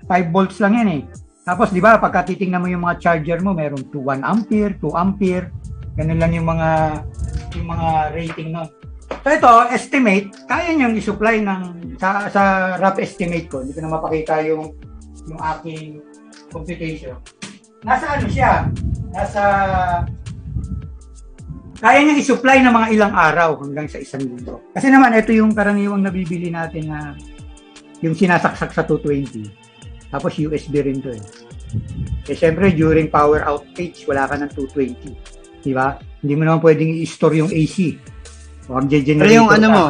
[0.08, 1.02] 5 volts lang yan eh.
[1.48, 4.92] Tapos, di ba, pagka titingnan mo yung mga charger mo, meron 2 1 ampere, 2
[4.94, 5.50] ampere.
[5.96, 6.70] Ganun lang yung mga
[7.58, 8.70] yung mga rating nun.
[9.20, 11.62] So ito, estimate, kaya niyang i-supply ng,
[12.00, 12.42] sa, sa
[12.78, 14.72] rough estimate ko, hindi ko na mapakita yung,
[15.28, 16.00] yung aking
[16.54, 17.18] computation.
[17.84, 18.68] Nasa ano siya?
[19.16, 19.42] Nasa,
[21.80, 24.60] kaya niyang i-supply ng mga ilang araw hanggang sa isang linggo.
[24.76, 27.16] Kasi naman, ito yung karaniwang nabibili natin na
[28.04, 29.48] yung sinasaksak sa 220.
[30.12, 31.24] Tapos USB rin to eh.
[32.28, 35.64] Eh syempre, during power outage, wala ka ng 220.
[35.64, 35.96] Di ba?
[36.20, 37.96] Hindi mo naman pwedeng i-store yung AC.
[38.68, 39.84] O mag-generator Pero yung ano mo,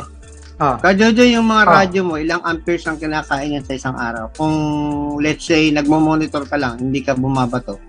[0.59, 0.75] Ah.
[0.75, 1.71] Kajojo, yung mga Ah.
[1.81, 4.27] radyo mo, ilang amperes ang kinakain yan sa isang araw?
[4.35, 4.55] Kung
[5.17, 7.79] let's say, nagmo-monitor ka lang, hindi ka bumabato.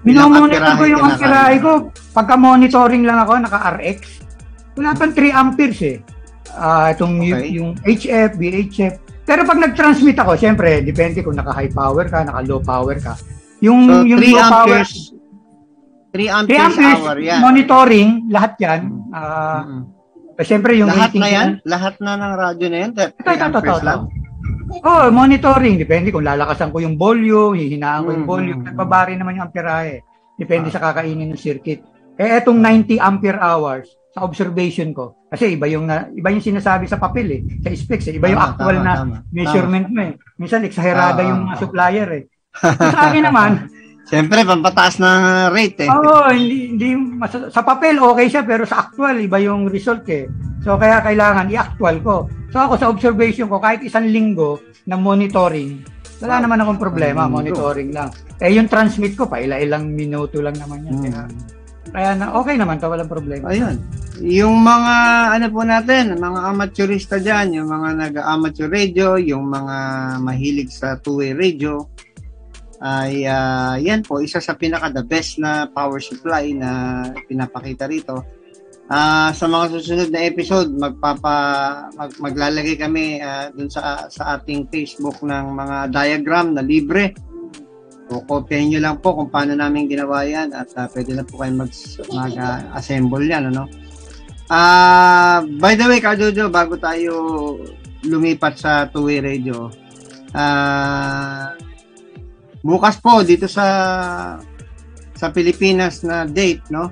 [0.00, 1.88] Minomonitor ko yung amperahe ko.
[2.12, 4.00] Pagka monitoring lang ako, naka-RX.
[4.76, 5.98] Wala pang 3 amperes eh.
[6.52, 7.52] Ah, itong Okay.
[7.52, 8.94] yung HF, VHF.
[9.24, 13.16] Pero pag nag-transmit ako, syempre, depende kung naka-high power ka, naka-low power ka.
[13.60, 14.92] Yung, So, yung 3 low power, amperes,
[16.10, 17.40] 3 3 amperes, amperes hour yan.
[17.40, 18.80] monitoring, lahat yan.
[19.08, 19.64] Ah,
[20.40, 20.46] Mm.
[20.46, 21.48] syempre, yung Lahat rating na yan?
[21.64, 22.90] Lahat na ng radyo na yan?
[22.92, 23.84] 3 Ito, ito, ito, ito.
[23.84, 24.00] lang?
[24.80, 25.76] Oh, monitoring.
[25.76, 28.58] Depende kung lalakasan ko yung volume, hihinaan ko yung Mm, volume.
[28.58, 30.00] mm, Nagbabari naman yung amperahe.
[30.34, 30.72] Depende Ah.
[30.72, 31.82] sa kakainin ng circuit.
[32.14, 36.84] Eh, etong 90 ampere hours, sa observation ko, kasi iba yung, na, iba yung sinasabi
[36.84, 38.16] sa papel eh, sa specs eh.
[38.16, 39.16] Iba yung Tama, actual tama, na tama.
[39.30, 40.12] measurement mo eh.
[40.34, 41.60] Minsan, eksaherada Ah, yung mga ah.
[41.60, 42.24] supplier eh.
[42.58, 43.50] Yung sa akin naman,
[44.10, 45.10] Siyempre, pampataas na
[45.48, 45.88] rate eh.
[45.88, 50.26] Oo, hindi, hindi mas- sa papel okay siya pero sa actual iba yung result eh.
[50.60, 52.16] So kaya kailangan i-actual ko.
[52.50, 55.86] So ako sa observation ko kahit isang linggo na monitoring,
[56.18, 58.10] wala naman akong problema, monitoring lang.
[58.36, 60.98] Eh yung transmit ko pa ila-ilang minuto lang naman yan.
[61.00, 61.38] Kaya, Hmm.
[61.94, 63.54] kaya na okay naman to, walang problema.
[63.54, 63.78] Ayun.
[64.20, 64.94] Yung mga,
[65.32, 69.76] ano po natin, mga amateurista dyan, yung mga nag-amateur radio, yung mga
[70.18, 71.88] mahilig sa two-way radio,
[72.80, 78.24] ay ah, yan po, isa sa pinaka the best na power supply na pinapakita rito.
[78.90, 81.36] Ah, sa mga susunod na episode, magpapa
[81.94, 87.12] mag, maglalagay kami ah, dun sa sa ating Facebook ng mga diagram na libre.
[88.10, 91.38] O kopyahin nyo lang po kung paano namin ginawa yan at ah, pwede na po
[91.38, 91.70] kayo mag,
[92.10, 93.54] mag-assemble yan.
[93.54, 93.70] Ano?
[94.50, 97.14] Ah, by the way, Kajojo, bago tayo
[98.02, 99.70] lumipat sa two-way radio,
[100.34, 101.54] ah,
[102.60, 103.66] bukas po dito sa
[105.16, 106.88] sa Pilipinas na date, no?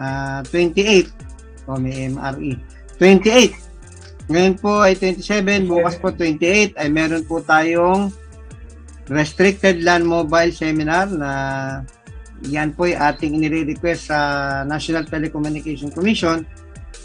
[0.00, 1.68] Ah, 28.
[1.68, 2.56] O may MRE.
[2.96, 4.32] 28.
[4.32, 8.08] Ngayon po ay 27, bukas po 28 ay meron po tayong
[9.12, 11.30] Restricted Land Mobile Seminar na
[12.48, 14.18] yan po ay ating inire-request sa
[14.64, 16.48] National Telecommunication Commission.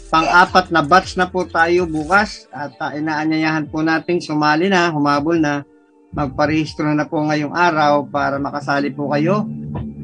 [0.08, 5.36] Pang-apat na batch na po tayo bukas at uh, inaanyayahan po nating sumali na, humabol
[5.36, 5.68] na,
[6.12, 9.44] magparehistro na po ngayong araw para makasali po kayo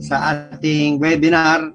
[0.02, 1.72] sa ating webinar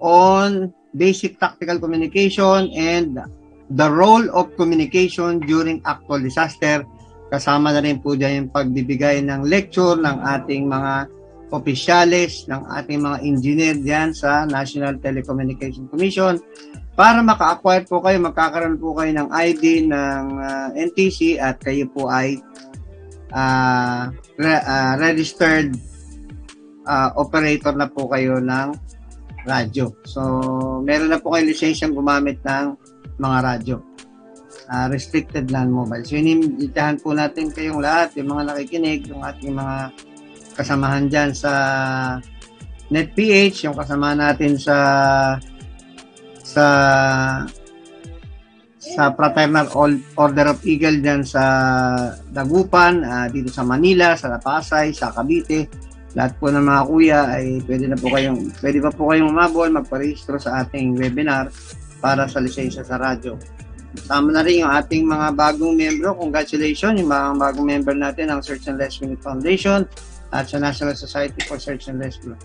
[0.00, 3.20] on basic tactical communication and
[3.68, 6.86] the role of communication during actual disaster.
[7.28, 11.12] Kasama na rin po dyan yung pagbibigay ng lecture ng ating mga
[11.52, 16.40] opisyales, ng ating mga engineer dyan sa National Telecommunication Commission
[16.98, 22.10] para maka-acquire po kayo, magkakaroon po kayo ng ID ng ah, NTC at kayo po
[22.10, 22.42] ay
[23.32, 25.74] ah, re- ah, registered
[26.88, 28.76] ah, operator na po kayo ng
[29.48, 29.92] radyo.
[30.04, 30.20] So,
[30.84, 32.76] meron na po kayo lisensyang gumamit ng
[33.16, 33.76] mga radyo.
[34.68, 36.04] Ah, restricted land mobile.
[36.04, 39.92] So, inimbitahan po natin kayong lahat, yung mga nakikinig, yung ating mga
[40.58, 41.52] kasamahan dyan sa
[42.88, 44.76] NetPH, yung kasama natin sa
[46.40, 46.64] sa
[48.94, 49.68] sa Fraternal
[50.16, 51.44] Order of Eagle dyan sa
[52.32, 55.68] Dagupan, ah, dito sa Manila, sa Pasay, sa Cavite.
[56.16, 59.68] Lahat po ng mga kuya ay pwede na po kayong, pwede pa po kayong umabol,
[59.68, 61.52] magparehistro sa ating webinar
[62.00, 63.36] para sa lisensya sa radyo.
[64.08, 66.16] Sama na rin yung ating mga bagong membro.
[66.16, 69.84] Congratulations, yung mga bagong member natin ng Search and Rescue Foundation
[70.32, 72.36] at sa National Society for Search and Rescue.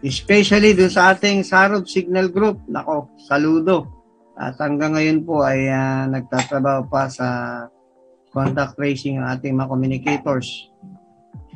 [0.00, 2.64] Especially dun sa ating Sarod Signal Group.
[2.68, 3.99] Nako, saludo.
[4.40, 7.28] At hanggang ngayon po ay ah, nagtatrabaho pa sa
[8.32, 10.72] contact tracing ng ating mga communicators.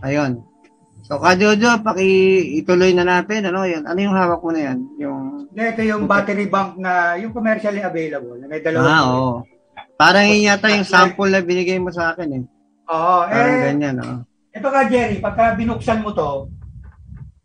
[0.05, 0.45] Ayun.
[1.05, 2.09] So, Kajojo, paki
[2.61, 3.49] ituloy na natin.
[3.49, 3.89] Ano, yun?
[3.89, 4.79] ano yung hawak mo na yan?
[5.01, 8.85] Yung ito yung battery bank na, yung commercially available, na may dalawa.
[8.85, 9.33] Ah, oo.
[9.97, 12.45] Parang yun yata yung sample na binigay mo sa akin eh.
[12.89, 14.19] Oo, Parang eh, ganyan, oh.
[14.53, 16.49] ito ka Jerry, pagka binuksan mo to,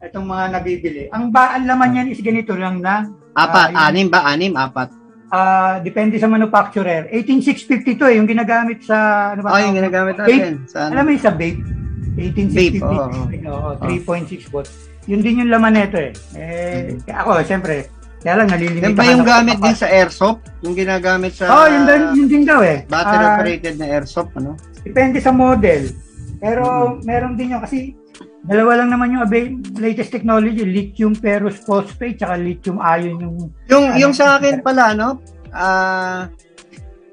[0.03, 3.07] itong mga nabibili, ang ba ang laman yan is ganito lang na
[3.39, 4.25] Apat, Ah, anim ba?
[4.25, 4.98] Anim, apat.
[5.29, 7.09] Ah depende sa manufacturer.
[7.13, 9.55] 18650 to eh, yung ginagamit sa ano ba?
[9.55, 10.65] Oh, yung ginagamit natin.
[10.69, 11.07] Sa Alam ano?
[11.07, 11.61] mo yung sa vape?
[12.19, 12.53] 18650.
[12.57, 13.55] Vape, oo.
[13.55, 14.73] Oo, 3.6 volts.
[15.09, 16.11] Yun din yung laman nito eh.
[16.35, 20.43] Eh, ako, siyempre, kaya lang nalilimit ba yung gamit din sa airsoft?
[20.61, 22.83] Yung ginagamit sa oh, yun, din, yun din daw eh.
[22.85, 24.59] battery operated na airsoft, ano?
[24.83, 25.87] Depende sa model.
[26.39, 27.95] Pero meron din yun kasi
[28.49, 33.35] dalawa lang naman yung avail- latest technology, lithium ferrous phosphate tsaka lithium ion yung
[33.69, 33.99] Yung Ano?
[34.01, 35.21] yung sa akin pala, no?
[35.49, 36.25] Ah,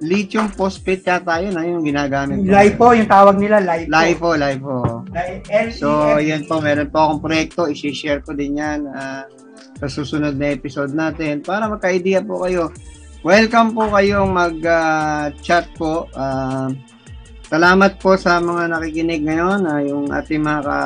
[0.01, 2.41] lithium phosphate yata yun, ah, yung ginagamit.
[2.41, 2.49] ko.
[2.49, 3.93] LiPo, yung tawag nila LiPo.
[3.93, 4.77] LiPo, LiPo.
[5.07, 5.69] Li- LEF.
[5.73, 9.25] So, yan po, meron po akong proyekto, i-share ko din yan ah,
[9.77, 12.73] sa susunod na episode natin para magka-idea po kayo.
[13.21, 16.09] Welcome po kayong mag-chat po.
[16.13, 16.69] Ah,
[17.43, 20.79] salamat po sa mga nakikinig ngayon, ah, yung ating mga ka,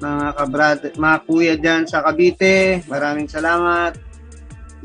[0.00, 2.82] mga kabrad, mga kuya dyan sa Cavite.
[2.90, 3.94] Maraming salamat.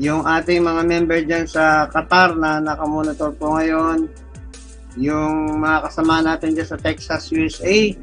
[0.00, 4.08] Yung ating mga member dyan sa Qatar na nakamonitor po ngayon.
[4.98, 7.94] Yung mga kasama natin dyan sa Texas, USA.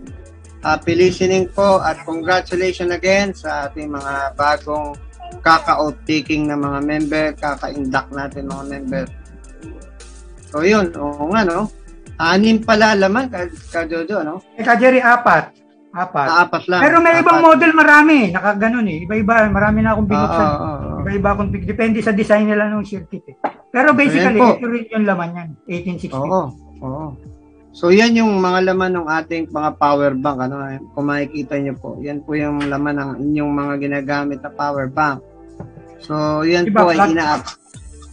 [0.62, 4.98] Happy listening po at congratulations again sa ating mga bagong
[5.46, 9.06] kaka-out taking na mga member, kaka-induct natin mga member.
[10.48, 11.70] So yun, oo nga no.
[12.18, 13.86] Anim pala laman ka, ka
[14.26, 14.42] no?
[14.58, 15.54] Eh, ka Jerry, apat.
[15.98, 16.28] Apat.
[16.46, 16.82] Apat lang.
[16.86, 17.48] Pero may ibang Apat.
[17.50, 18.18] model marami.
[18.30, 18.98] Nakaganon eh.
[19.10, 19.50] Iba-iba.
[19.50, 20.50] Marami na akong binuksan.
[20.54, 20.98] oo, oo.
[21.02, 21.66] Iba-iba akong big.
[21.66, 23.36] Depende sa design nila ng circuit eh.
[23.74, 25.50] Pero basically, ito rin yung laman yan.
[25.66, 26.14] 1860.
[26.14, 26.42] Oo,
[26.86, 27.06] oo.
[27.78, 30.66] So yan yung mga laman ng ating mga power bank ano
[30.98, 31.94] kung makikita niyo po.
[32.02, 35.22] Yan po yung laman ng inyong mga ginagamit na power bank.
[36.02, 37.46] So yan Diba, po ay ina-up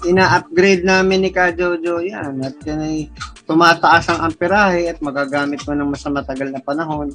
[0.04, 3.08] ina-upgrade namin ni Ka Jojo yan at yan ay
[3.48, 7.08] tumataas ang amperahe at magagamit mo ng mas matagal na panahon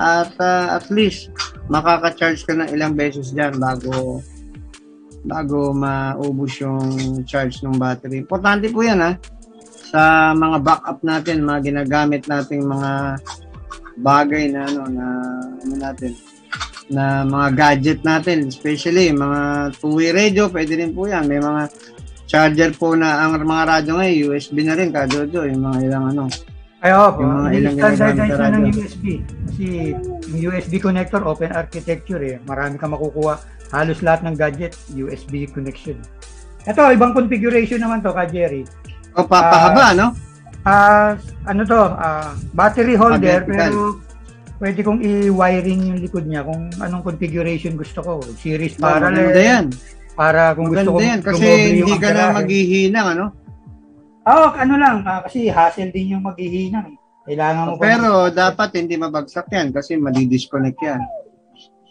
[0.00, 1.28] at ah, at least
[1.68, 4.20] makaka-charge ka ng ilang beses diyan bago
[5.22, 8.24] bago maubos yung charge ng battery.
[8.24, 9.12] Importante po yan ha
[9.92, 13.20] sa mga backup natin, mga ginagamit nating mga
[14.00, 15.06] bagay na ano na
[15.60, 16.16] ano natin
[16.92, 21.24] na mga gadget natin, especially mga two-way radio, pwede rin po yan.
[21.24, 21.72] May mga
[22.28, 26.28] charger po na ang mga radyo ngayon, USB na rin, kadodo, yung mga ilang ano.
[26.82, 27.10] Ay, oo.
[27.14, 28.74] Yung mga ilang ginagamit na ng radyo.
[28.74, 29.04] USB.
[29.46, 29.64] Kasi
[30.26, 32.36] yung USB connector, open architecture eh.
[32.42, 33.38] Marami ka makukuha.
[33.70, 35.96] Halos lahat ng gadget, USB connection.
[36.62, 38.66] Ito, ibang configuration naman to, ka Jerry.
[39.14, 40.10] O papahaba, no?
[40.62, 41.14] Ah,
[41.44, 43.50] ano to, ah, battery holder, Vertical.
[43.50, 43.78] pero
[44.58, 48.12] pwede kong i-wiring yung likod niya kung anong configuration gusto ko.
[48.36, 49.10] Series Oh, parallel.
[49.26, 49.64] maganda yan.
[50.12, 51.20] Para kung gusto Maganda ko yan.
[51.22, 52.36] Kasi yung hindi ka na amperahe.
[52.38, 53.24] maghihinang, ano?
[54.22, 56.94] Oo, ano lang, ah, kasi hassle din yung maghihinang.
[56.94, 56.98] eh.
[57.22, 61.02] Kailangan mo Pero dapat hindi mabagsak yan kasi madi-disconnect yan.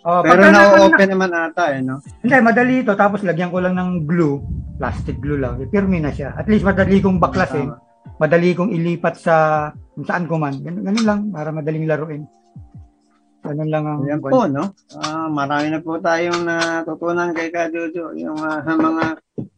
[0.02, 2.02] Oh, Pero pagka na- na-open naman ata, eh, no?
[2.20, 2.98] Hindi, madali ito.
[2.98, 4.42] Tapos lagyan ko lang ng glue.
[4.76, 5.62] Plastic glue lang.
[5.70, 6.34] Pirmi na siya.
[6.34, 7.70] At least madali kong baklasin.
[8.18, 9.36] Madali kong ilipat sa
[9.94, 10.58] kung saan ko man.
[10.58, 11.20] Ganun, ganun lang.
[11.30, 12.26] Para madaling laruin.
[13.42, 14.02] Ganun lang ang...
[14.04, 14.74] Ayan po, no?
[14.96, 18.14] Ah, marami na po tayong natutunan kay Kajojo.
[18.14, 19.04] Yung ah, mga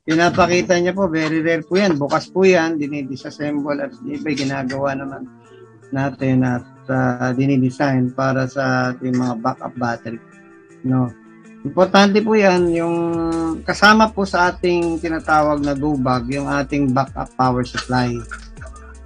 [0.04, 1.96] pinapakita niya po, very rare po yan.
[1.96, 5.28] Bukas po yan, dinidisassemble at iba ginagawa naman
[5.96, 10.20] natin at uh, dinidesign para sa ating mga backup battery.
[10.84, 11.08] No?
[11.64, 12.98] Importante po yan, yung
[13.64, 18.20] kasama po sa ating tinatawag na dubag, yung ating backup power supply.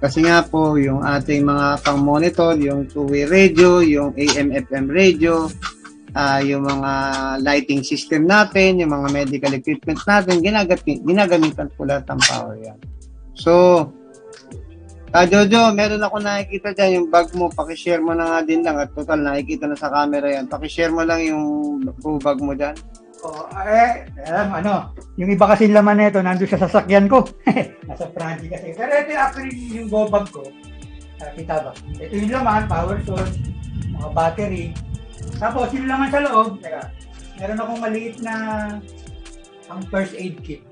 [0.02, 5.46] Kasi nga po, yung ating mga pang-monitor, yung two-way radio, yung AM-FM radio,
[6.18, 6.92] ah yung mga
[7.46, 12.78] lighting system natin, yung mga medical equipment natin, ginagamit, ginagamitan po lahat ng power yan.
[13.38, 13.86] So,
[15.08, 18.76] Ah, Jojo, meron ako nakikita dyan, yung bag mo, pakishare mo na nga din lang
[18.76, 20.52] at total nakikita na sa camera yan.
[20.52, 21.80] Pakishare mo lang yung
[22.20, 22.76] bag mo dyan.
[23.24, 27.24] Oh, eh, alam, ano, yung iba kasi laman nito, nandun sa sasakyan ko.
[27.88, 28.76] Nasa Francie kasi.
[28.76, 30.44] Pero ito actually yung go bag ko.
[31.24, 31.72] Ah, kita ba?
[31.98, 33.34] Ito yung laman, power source,
[33.96, 34.76] mga battery.
[35.38, 36.90] Tapos yung laman sa loob, teka,
[37.38, 38.34] meron akong maliit na
[39.70, 40.62] ang first aid kit.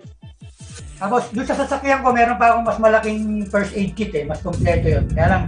[0.98, 4.42] Tapos doon sa sasakyan ko, meron pa akong mas malaking first aid kit eh, mas
[4.42, 5.06] kompleto yun.
[5.14, 5.42] Kaya lang,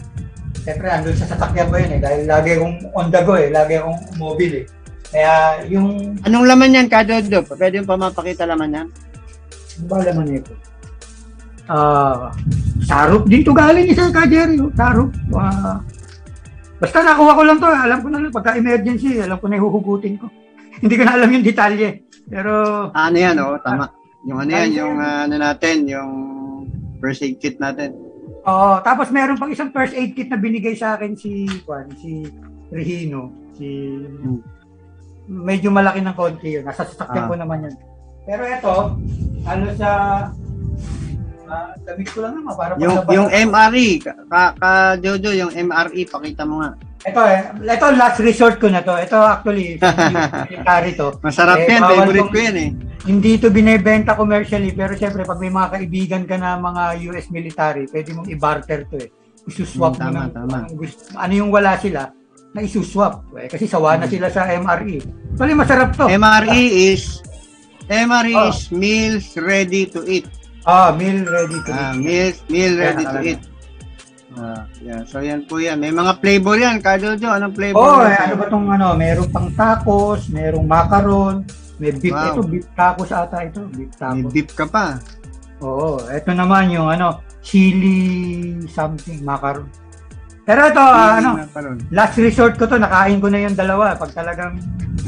[0.63, 3.75] siyempre, andun sa sasakyan ko yun eh, dahil lagi akong on the go eh, lagi
[3.83, 4.67] akong mobile eh.
[5.09, 7.41] Kaya yung Anong laman yan, Kadodo?
[7.43, 8.89] Pwede yung pamapakita laman yan?
[9.81, 10.53] Ano ba laman nito?
[11.69, 12.33] Ah,
[12.85, 14.73] sarup din to galing isa ka Jerry, oh.
[16.79, 20.17] Basta nakuha ko lang to, alam ko na lang pagka emergency, alam ko na ihuhugutin
[20.19, 20.27] ko.
[20.83, 22.07] Hindi ko na alam yung detalye.
[22.31, 22.53] Pero
[22.95, 23.91] Ah, ano yan, oh, tama.
[24.27, 26.13] Yung ano yan, yung ah, ano natin, yung
[27.03, 27.95] first aid kit natin.
[28.49, 32.25] Oo, tapos meron pang isang first aid kit na binigay sa akin si Juan, si
[32.71, 33.67] Regino, si
[34.07, 34.41] hmm.
[35.29, 36.65] medyo malaki ng konti yun.
[36.65, 37.29] Nasa sasakyan ah.
[37.29, 37.75] ko naman yun.
[38.29, 38.77] Pero ito,
[39.49, 39.91] ano sa
[41.49, 44.13] uh, damit ko lang naman para yung yung MRE ka,
[44.55, 44.71] ka
[45.01, 46.77] Jojo yung MRE pakita mo nga.
[47.09, 48.95] Ito eh ito last resort ko na to.
[48.95, 49.81] Ito actually
[50.53, 51.17] military to.
[51.25, 52.71] Masarap eh, yan favorite ko yan eh.
[53.09, 57.89] hindi to binebenta commercially pero syempre pag may mga kaibigan ka na mga US military
[57.89, 59.09] pwede mong i-barter to eh.
[59.49, 60.59] Isuswap hmm, tama, ng, tama.
[60.77, 62.13] gusto, ano yung wala sila
[62.53, 63.25] na isuswap.
[63.41, 64.13] Eh, kasi sawa na hmm.
[64.13, 65.01] sila sa MRE
[65.39, 66.11] Actually, masarap to.
[66.11, 67.23] MRE is
[67.89, 68.51] MRE oh.
[68.51, 70.27] is meals ready to eat
[70.69, 72.05] Ah, meal ready to ah, eat.
[72.05, 73.41] Meal, meal ready to eat.
[74.37, 75.01] Ah, yeah.
[75.09, 75.81] So yan po yan.
[75.81, 76.85] May mga flavor yan.
[76.85, 77.81] Kajojo, anong flavor?
[77.81, 78.93] Oh, eh, ano ba tong ano?
[78.93, 81.41] Merong pang tacos, merong macaron,
[81.81, 82.13] may beef.
[82.13, 82.37] Wow.
[82.37, 83.65] Ito, beef tacos ata ito.
[83.73, 84.29] Beef tacos.
[84.29, 85.01] May beef ka pa.
[85.65, 89.73] Oo, ito naman yung ano, chili something, macaron.
[90.49, 91.31] Pero ito, uh, ano,
[91.93, 93.93] last resort ko to, nakain ko na yung dalawa.
[94.01, 94.57] Pag talagang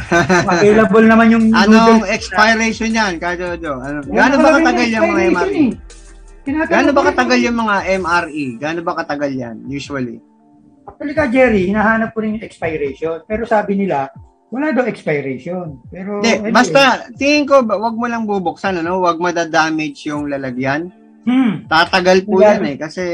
[0.53, 3.81] Available naman yung Anong expiration niyan, Kajojo?
[3.81, 5.67] Ano, gaano ba katagal yung mga MRE?
[6.69, 8.47] Gaano ba katagal yung mga MRE?
[8.61, 10.21] Gaano ba katagal yan, usually?
[10.89, 13.23] Actually ka, Jerry, hinahanap ko rin yung expiration.
[13.29, 14.11] Pero sabi nila,
[14.51, 15.79] wala daw expiration.
[15.89, 16.51] Pero De, anyway.
[16.51, 20.91] basta tingin ko wag mo lang bubuksan ano, wag madadamage yung lalagyan.
[21.23, 21.69] Hmm.
[21.71, 22.65] Tatagal po Pilyado.
[22.65, 23.05] yan eh kasi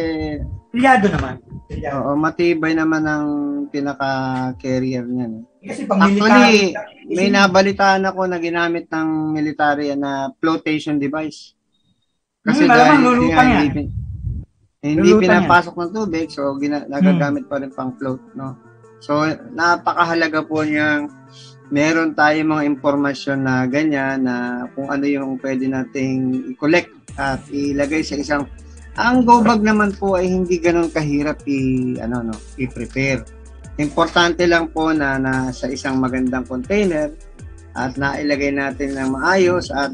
[0.73, 1.37] Pilyado naman.
[1.67, 3.27] Oo, matibay naman ang
[3.75, 5.43] pinaka-carrier niyan.
[5.43, 5.67] Eh.
[5.67, 6.71] Kasi pang Actually,
[7.11, 11.59] may nabalitaan ako na ginamit ng military na flotation device.
[12.47, 13.47] Kasi hmm, dahil hindi, yan.
[13.67, 13.85] hindi,
[14.87, 15.83] hindi pinapasok yan.
[15.83, 17.51] ng tubig, so gina, nagagamit hmm.
[17.51, 18.55] pa rin pang float, no?
[19.03, 21.11] So, napakahalaga po niyang
[21.69, 28.07] meron tayo mga impormasyon na ganyan na kung ano yung pwede nating i-collect at ilagay
[28.07, 28.47] sa isang
[28.97, 33.25] ang go bag naman po ay hindi ganoon kahirap i ano no, i-prepare.
[33.77, 37.13] Importante lang po na nasa isang magandang container
[37.77, 39.93] at nailagay natin ng maayos at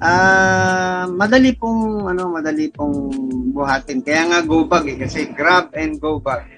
[0.00, 3.12] uh, madali pong ano madali pong
[3.52, 6.48] buhatin kaya nga go bag eh, kasi grab and go bag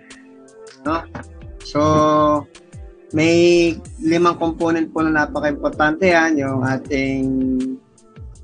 [0.86, 1.02] no
[1.66, 1.80] so
[3.14, 3.70] may
[4.02, 7.22] limang component po na napaka-importante yan yung ating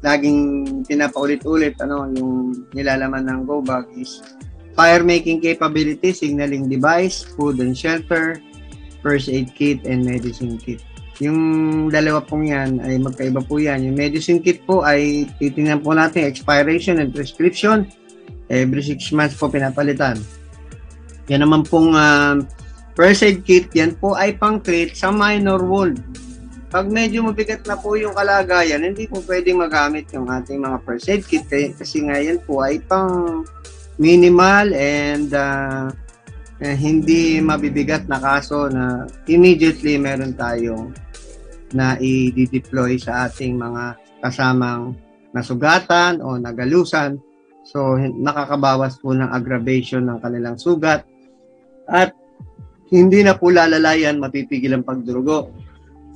[0.01, 0.41] laging
[0.89, 4.25] pinapaulit-ulit ano yung nilalaman ng go bag is
[4.73, 8.41] fire making capability, signaling device, food and shelter,
[9.05, 10.81] first aid kit, and medicine kit.
[11.21, 13.85] Yung dalawa pong yan ay magkaiba po yan.
[13.85, 17.85] Yung medicine kit po ay titingnan po natin expiration and prescription.
[18.49, 20.17] Every 6 months po pinapalitan.
[21.29, 22.41] Yan naman pong uh,
[22.97, 26.01] first aid kit, yan po ay pang treat sa minor wound.
[26.71, 31.11] Pag medyo mabigat na po yung kalagayan, hindi po pwedeng magamit yung ating mga first
[31.11, 33.43] aid kit kasi nga yan po ay pang
[33.99, 35.91] minimal and uh,
[36.63, 40.95] eh, hindi mabibigat na kaso na immediately meron tayong
[41.75, 44.95] na i-deploy sa ating mga kasamang
[45.35, 47.19] nasugatan o nagalusan.
[47.67, 51.03] So, nakakabawas po ng aggravation ng kanilang sugat
[51.91, 52.15] at
[52.91, 55.51] hindi na po lalalayan, mapipigil ang pagdurugo.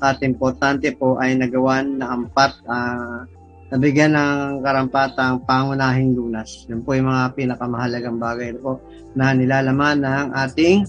[0.03, 3.29] At importante po ay nagawan na ampat uh,
[3.75, 6.63] nabigyan ng karampatang pangunahing lunas.
[6.71, 8.79] Yun po yung mga pinakamahalagang bagay po
[9.19, 10.87] na nilalaman ng ating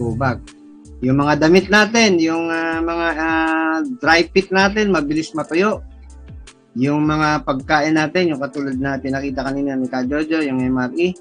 [0.00, 0.40] go bag.
[1.04, 5.84] Yung mga damit natin, yung uh, mga uh, dry fit natin, mabilis matuyo.
[6.74, 11.12] Yung mga pagkain natin, yung katulad na pinakita kanina ni Ka Jojo, yung MRE.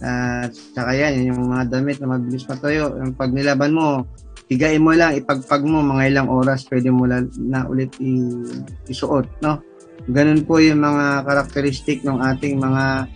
[0.00, 2.92] At uh, saka yan, yung mga damit na mabilis matuyo.
[3.00, 4.04] Yung pag nilaban mo,
[4.50, 9.30] higain mo lang, ipagpag mo, mga ilang oras, pwede mo lang na ulit i- isuot,
[9.46, 9.62] no?
[10.10, 13.06] Ganun po yung mga karakteristik ng ating mga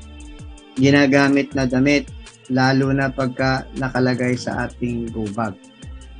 [0.78, 2.06] ginagamit na damit,
[2.54, 5.58] lalo na pagka nakalagay sa ating go bag.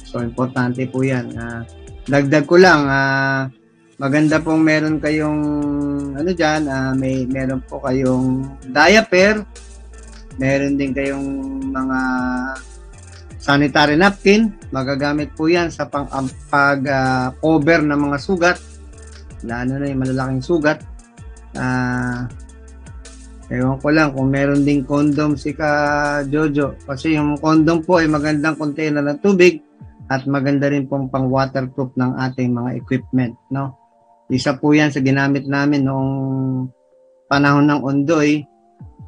[0.02, 1.30] So, importante po yan.
[1.38, 1.62] Uh,
[2.10, 3.46] dagdag ko lang, uh,
[4.02, 5.42] maganda pong meron kayong,
[6.18, 8.42] ano dyan, uh, may, meron po kayong
[8.74, 9.46] diaper,
[10.42, 11.28] meron din kayong
[11.70, 11.98] mga
[13.45, 18.57] sanitary napkin, magagamit po yan sa pang, um, pag uh, cover ng mga sugat
[19.45, 20.80] lalo na yung malalaking sugat.
[21.55, 25.70] Ah, uh, ewan ko lang kung meron ding condom si ka
[26.26, 26.74] Jojo.
[26.88, 29.61] Kasi yung condom po ay magandang container ng tubig
[30.09, 33.76] at maganda rin pong pang waterproof ng ating mga equipment, no?
[34.32, 36.12] Isa po yan sa ginamit namin noong
[37.28, 38.40] panahon ng Ondoy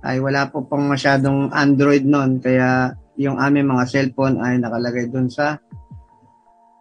[0.05, 5.29] ay wala po pang masyadong Android noon kaya yung aming mga cellphone ay nakalagay doon
[5.33, 5.57] sa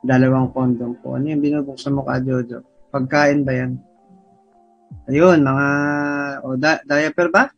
[0.06, 1.18] dalawang condom po.
[1.18, 2.62] Ano yung binubuksan mo ka, Jojo?
[2.94, 3.80] Pagkain ba yan?
[5.10, 5.68] Ayun, mga
[6.46, 7.50] o, da- diaper ba?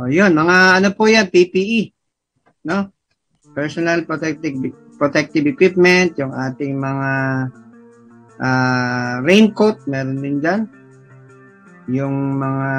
[0.00, 1.92] O yun, mga ano po yan, PPE.
[2.64, 2.90] No?
[3.52, 4.56] Personal protective
[4.96, 7.10] protective equipment, yung ating mga
[8.40, 10.64] uh, raincoat, meron din dyan.
[11.92, 12.70] Yung mga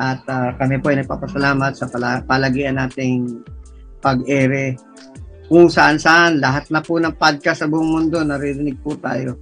[0.00, 3.44] At uh, kami po ay nagpapasalamat sa pala- palagian nating
[4.02, 4.74] pag-ere
[5.46, 6.42] kung saan-saan.
[6.42, 9.38] Lahat na po ng podcast sa buong mundo, naririnig po tayo.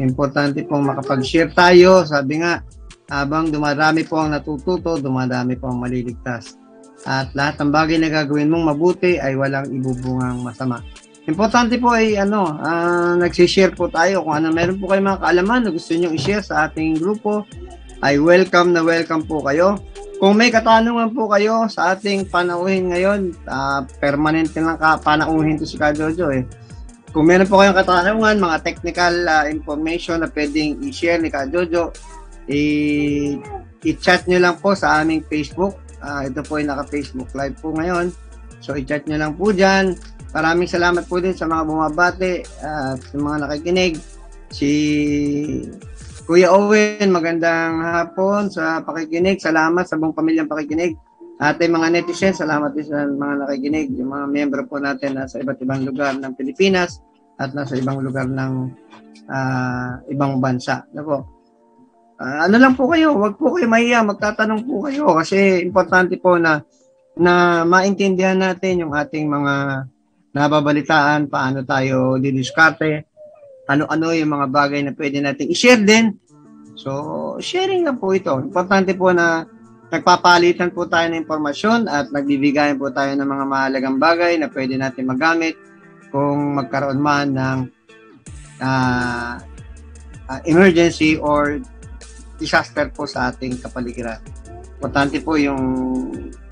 [0.00, 2.08] Importante pong makapag-share tayo.
[2.08, 2.64] Sabi nga,
[3.10, 6.54] habang dumarami po ang natututo, dumadami po ang maliligtas.
[7.04, 10.78] At lahat ng bagay na gagawin mong mabuti ay walang ibubungang masama.
[11.28, 15.60] Importante po ay ano, uh, nagsi-share po tayo kung ano meron po kayong mga kaalaman
[15.66, 17.44] na gusto niyo i-share sa ating grupo
[18.00, 19.76] ay welcome na welcome po kayo.
[20.20, 25.64] Kung may katanungan po kayo sa ating panauhin ngayon, uh, permanent lang ka panauhin to
[25.64, 26.44] si Ka Jojo eh.
[27.10, 31.92] Kung meron po kayong katanungan, mga technical uh, information na pwedeng i-share ni Ka Jojo,
[32.50, 33.38] i-
[33.86, 35.78] i-chat nyo lang po sa aming Facebook.
[36.02, 38.10] Uh, ito po ay naka-Facebook live po ngayon.
[38.60, 39.96] So, i-chat nyo lang po dyan.
[40.30, 43.94] Maraming salamat po din sa mga bumabate at uh, sa mga nakikinig.
[44.50, 44.70] Si
[46.26, 49.42] Kuya Owen, magandang hapon sa pakikinig.
[49.42, 50.94] Salamat sa buong pamilyang pakikinig.
[51.40, 53.96] At ay mga netizens, salamat din sa mga nakikinig.
[53.96, 57.00] Yung mga miyembro po natin na sa iba't ibang lugar ng Pilipinas
[57.40, 58.52] at nasa ibang lugar ng
[59.26, 60.84] uh, ibang bansa.
[60.92, 61.18] Ano po?
[62.20, 66.36] Uh, ano lang po kayo, wag po kayo mahiya, magtatanong po kayo kasi importante po
[66.36, 66.60] na
[67.16, 69.88] na maintindihan natin yung ating mga
[70.36, 73.08] nababalitaan, paano tayo didiskarte,
[73.64, 76.12] ano-ano yung mga bagay na pwede natin i-share din.
[76.76, 78.36] So, sharing na po ito.
[78.36, 79.48] Importante po na
[79.88, 84.76] nagpapalitan po tayo ng impormasyon at nagbibigayan po tayo ng mga mahalagang bagay na pwede
[84.76, 85.56] natin magamit
[86.12, 87.58] kung magkaroon man ng
[88.60, 89.34] uh,
[90.30, 91.58] uh, emergency or
[92.40, 94.18] disaster po sa ating kapaligiran.
[94.80, 95.60] Importante po yung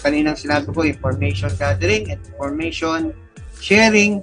[0.05, 3.17] kaninang sinabi ko, information gathering, information
[3.57, 4.21] sharing.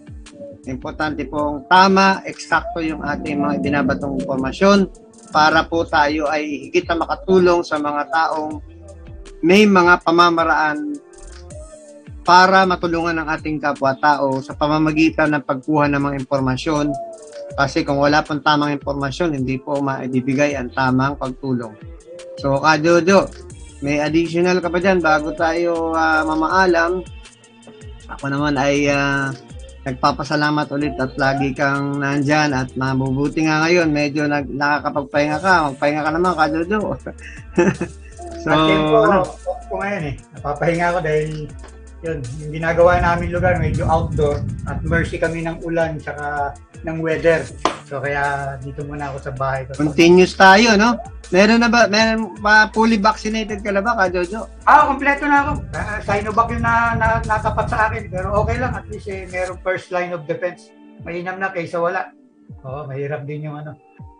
[0.70, 4.89] Importante pong tama, eksakto yung ating mga binabatong informasyon
[5.34, 8.61] para po tayo ay higit na makatulong sa mga taong
[9.41, 11.01] may mga pamamaraan
[12.26, 16.89] para matulungan ang ating kapwa-tao sa pamamagitan ng pagkuha ng mga impormasyon
[17.56, 21.72] kasi kung wala pong tamang impormasyon, hindi po maibibigay ang tamang pagtulong.
[22.39, 23.32] So, Kajojo,
[23.80, 27.03] may additional ka pa dyan bago tayo uh, mamaalam
[28.06, 29.34] ako naman ay uh,
[29.86, 33.89] nagpapasalamat ulit at lagi kang nandyan at mabubuti nga ngayon.
[33.93, 35.53] Medyo nag, nakakapagpahinga ka.
[35.70, 36.80] Magpahinga ka naman, Kajojo.
[38.43, 39.20] so, po, ano?
[39.70, 40.16] po ngayon eh.
[40.38, 41.30] Napapahinga ako dahil
[42.06, 46.53] yun, yung ginagawa namin lugar medyo outdoor at mercy kami ng ulan tsaka
[46.86, 47.41] ng weather.
[47.89, 49.66] So kaya dito muna ako sa bahay.
[49.74, 50.97] Continuous tayo, no?
[51.34, 54.45] Meron na ba, meron pa fully vaccinated ka na ba, ka Jojo?
[54.70, 55.51] Ah, kompleto na ako.
[55.74, 58.14] Uh, Sinovac yung na, na, natapat sa akin.
[58.14, 60.70] Pero okay lang, at least eh, meron first line of defense.
[61.01, 62.14] Mainam na kaysa wala.
[62.62, 63.74] Oo, mahirap din yung ano.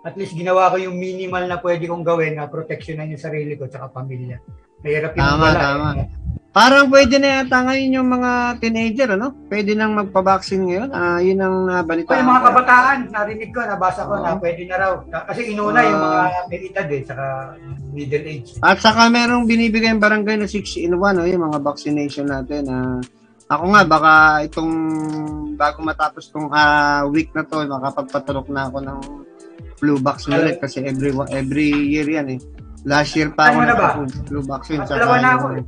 [0.06, 3.70] At least ginawa ko yung minimal na pwede kong gawin na proteksyonan yung sarili ko
[3.70, 4.42] tsaka pamilya.
[4.82, 5.62] Mahirap yung tama, wala.
[5.62, 6.08] Tama, eh.
[6.56, 8.32] Parang pwede na yata ngayon yung mga
[8.64, 9.36] teenager, ano?
[9.52, 10.90] Pwede nang magpa-vaccine ngayon.
[10.96, 11.68] Ah, uh, yun ang.
[11.68, 14.92] Uh, yung mga kabataan, narinig ko, nabasa ko uh, na pwede na raw.
[15.04, 17.26] Kasi inuna uh, yung mga may edad eh, saka
[17.92, 18.56] middle age.
[18.64, 22.72] At saka merong binibigay yung barangay na 6 in 1, oh, yung mga vaccination natin.
[22.72, 23.04] Uh,
[23.52, 24.14] ako nga, baka
[24.48, 24.72] itong
[25.60, 29.00] bago matapos tong uh, week na to, makapagpaturok na ako ng
[29.76, 32.40] flu vaccine ulit kasi every every year yan eh.
[32.88, 33.88] Last year pa ako na ba?
[34.24, 34.88] flu vaccine.
[34.88, 35.66] At dalawa na ako eh.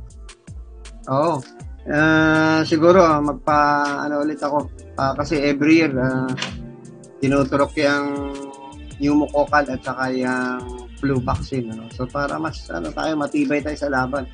[1.08, 1.40] Oo.
[1.88, 4.68] Uh, siguro magpa ano ulit ako
[5.00, 6.28] uh, kasi every year uh,
[7.16, 8.36] tinuturok yung
[9.00, 10.60] pneumococcal at saka yung
[11.00, 11.88] flu vaccine ano.
[11.96, 14.28] So para mas ano tayo matibay tayo sa laban.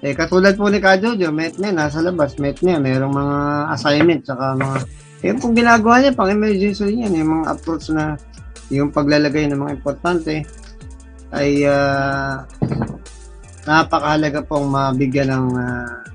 [0.00, 3.38] Eh katulad po ni Kajojo, met niya nasa labas, met niya merong mga
[3.74, 4.76] assignment saka mga
[5.20, 8.16] eh kung ginagawa niya pang emergency niyan, yung mga approach na
[8.72, 10.46] yung paglalagay ng mga importante
[11.34, 12.40] ay uh,
[13.68, 16.09] napakahalaga pong mabigyan ng uh,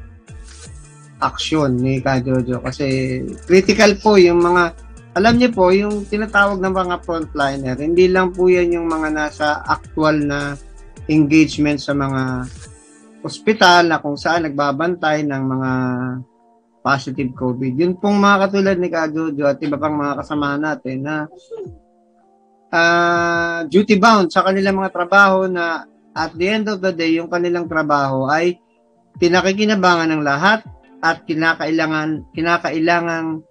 [1.22, 4.76] aksyon ni Ka Jojo kasi critical po yung mga
[5.16, 9.64] alam niyo po yung tinatawag ng mga frontliner hindi lang po yan yung mga nasa
[9.64, 10.60] actual na
[11.08, 12.46] engagement sa mga
[13.26, 15.72] ospital na kung saan nagbabantay ng mga
[16.86, 17.74] positive COVID.
[17.74, 21.16] Yun pong mga katulad ni Ka Jojo at iba pang mga kasamahan natin na
[22.70, 27.28] uh, duty bound sa kanilang mga trabaho na at the end of the day, yung
[27.28, 28.62] kanilang trabaho ay
[29.18, 30.64] pinakikinabangan ng lahat
[31.06, 33.46] at kinakailangan kinakailangan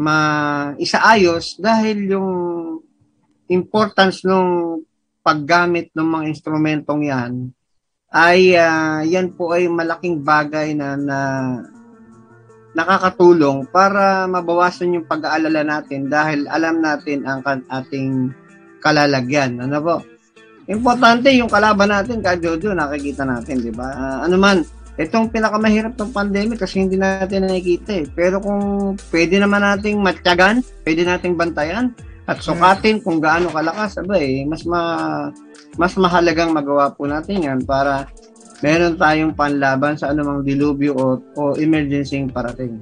[0.00, 2.30] maisaayos dahil yung
[3.52, 4.80] importance ng
[5.20, 7.32] paggamit ng mga instrumentong yan
[8.08, 11.18] ay uh, yan po ay malaking bagay na, na
[12.74, 18.34] nakakatulong para mabawasan yung pag-aalala natin dahil alam natin ang ating
[18.82, 19.62] kalalagyan.
[19.62, 19.96] Ano po?
[20.66, 23.88] Importante yung kalaban natin, ka Jojo, nakikita natin, di ba?
[23.94, 24.58] Uh, ano man,
[24.94, 28.06] itong pinakamahirap ng pandemic kasi hindi natin nakikita eh.
[28.14, 31.90] Pero kung pwede naman nating matyagan, pwede nating bantayan
[32.24, 34.80] at sukatin kung gaano kalakas, abay, mas ma
[35.76, 38.08] mas mahalagang magawa po natin yan para
[38.62, 42.80] meron tayong panlaban sa anumang dilubyo o, o emergency parating.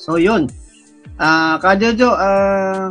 [0.00, 0.48] So, yun.
[1.20, 2.84] Ah, uh, Kajojo, ah, uh,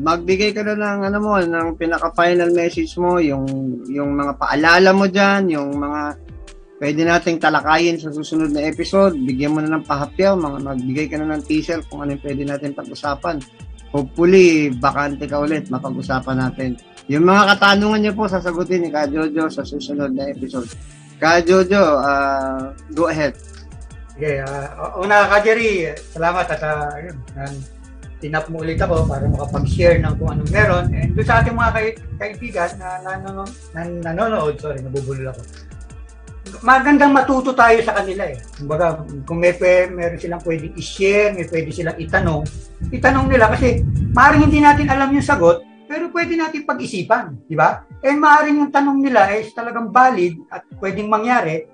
[0.00, 3.44] magbigay ka na ng ano mo, ng pinaka-final message mo, yung
[3.92, 6.00] yung mga paalala mo diyan, yung mga
[6.84, 9.16] pwede nating talakayin sa susunod na episode.
[9.16, 12.44] Bigyan mo na ng pahapyaw, mga magbigay ka na ng teaser kung ano yung pwede
[12.44, 13.40] natin pag-usapan.
[13.88, 16.76] Hopefully, bakante ka ulit, mapag-usapan natin.
[17.08, 20.68] Yung mga katanungan niyo po, sasagutin ni Ka Jojo sa susunod na episode.
[21.16, 23.32] Ka Jojo, uh, go ahead.
[24.20, 27.48] Okay, uh, una ka Jerry, salamat at uh,
[28.20, 30.84] tinap mo ulit ako para makapag-share ng kung anong meron.
[30.92, 31.88] And doon sa ating mga kay,
[32.20, 35.72] kaibigan na nanonood, na, nanonood, sorry, nabubulol ako
[36.60, 38.36] magandang matuto tayo sa kanila eh.
[38.60, 42.44] Kumbaga, kung may pwe, meron silang pwedeng i-share, may pwede silang itanong,
[42.92, 43.80] itanong nila kasi
[44.12, 47.84] maaaring hindi natin alam yung sagot, pero pwede natin pag-isipan, di ba?
[48.04, 51.68] And maaaring yung tanong nila ay talagang valid at pwedeng mangyari,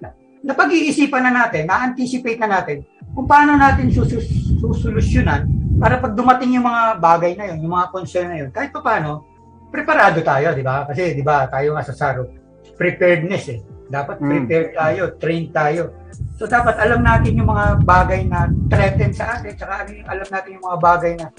[0.00, 5.46] na, na pag-iisipan na natin, na-anticipate na natin kung paano natin susus- susolusyonan
[5.78, 8.80] para pag dumating yung mga bagay na yun, yung mga concern na yun, kahit pa
[8.80, 9.26] paano,
[9.74, 10.86] preparado tayo, di ba?
[10.86, 12.30] Kasi, di ba, tayo nga sa SARO,
[12.78, 13.73] preparedness eh.
[13.94, 14.26] Dapat hmm.
[14.26, 15.94] prepared tayo, trained tayo.
[16.34, 20.66] So dapat alam natin yung mga bagay na threaten sa atin, tsaka alam natin yung
[20.66, 21.30] mga bagay na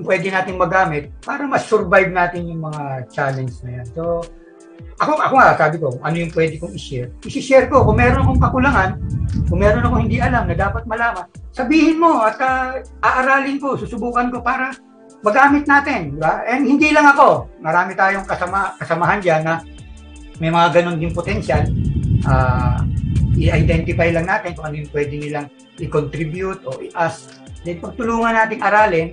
[0.00, 3.86] pwede nating magamit para mas survive natin yung mga challenge na yan.
[3.92, 4.24] So,
[4.96, 7.12] ako, ako nga, sabi ko, ano yung pwede kong i-share?
[7.28, 8.90] I-share ko, kung meron akong kakulangan,
[9.52, 14.32] kung meron akong hindi alam na dapat malaman, sabihin mo at uh, aaralin ko, susubukan
[14.32, 14.72] ko para
[15.20, 16.16] magamit natin.
[16.16, 16.40] Diba?
[16.48, 19.60] And hindi lang ako, marami tayong kasama, kasamahan dyan na
[20.40, 21.62] may mga ganun din potential,
[22.26, 22.80] uh,
[23.36, 25.46] i-identify lang natin kung ano yung pwede nilang
[25.80, 27.42] i-contribute o i-ask.
[27.62, 29.08] Then pagtulungan nating aralin,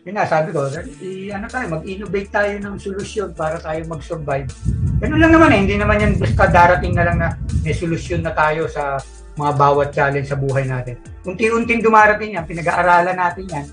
[0.00, 0.64] yun nga, sabi ko,
[1.04, 4.48] i, ano tayo, mag-innovate tayo ng solusyon para tayo mag-survive.
[4.96, 7.28] Ganun lang naman eh, hindi naman yan basta darating na lang na
[7.60, 8.96] may solusyon na tayo sa
[9.36, 10.96] mga bawat challenge sa buhay natin.
[11.28, 13.66] Unti-unting dumarating yan, pinag-aaralan natin yan,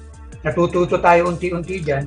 [0.43, 2.03] natututo tayo unti-unti dyan,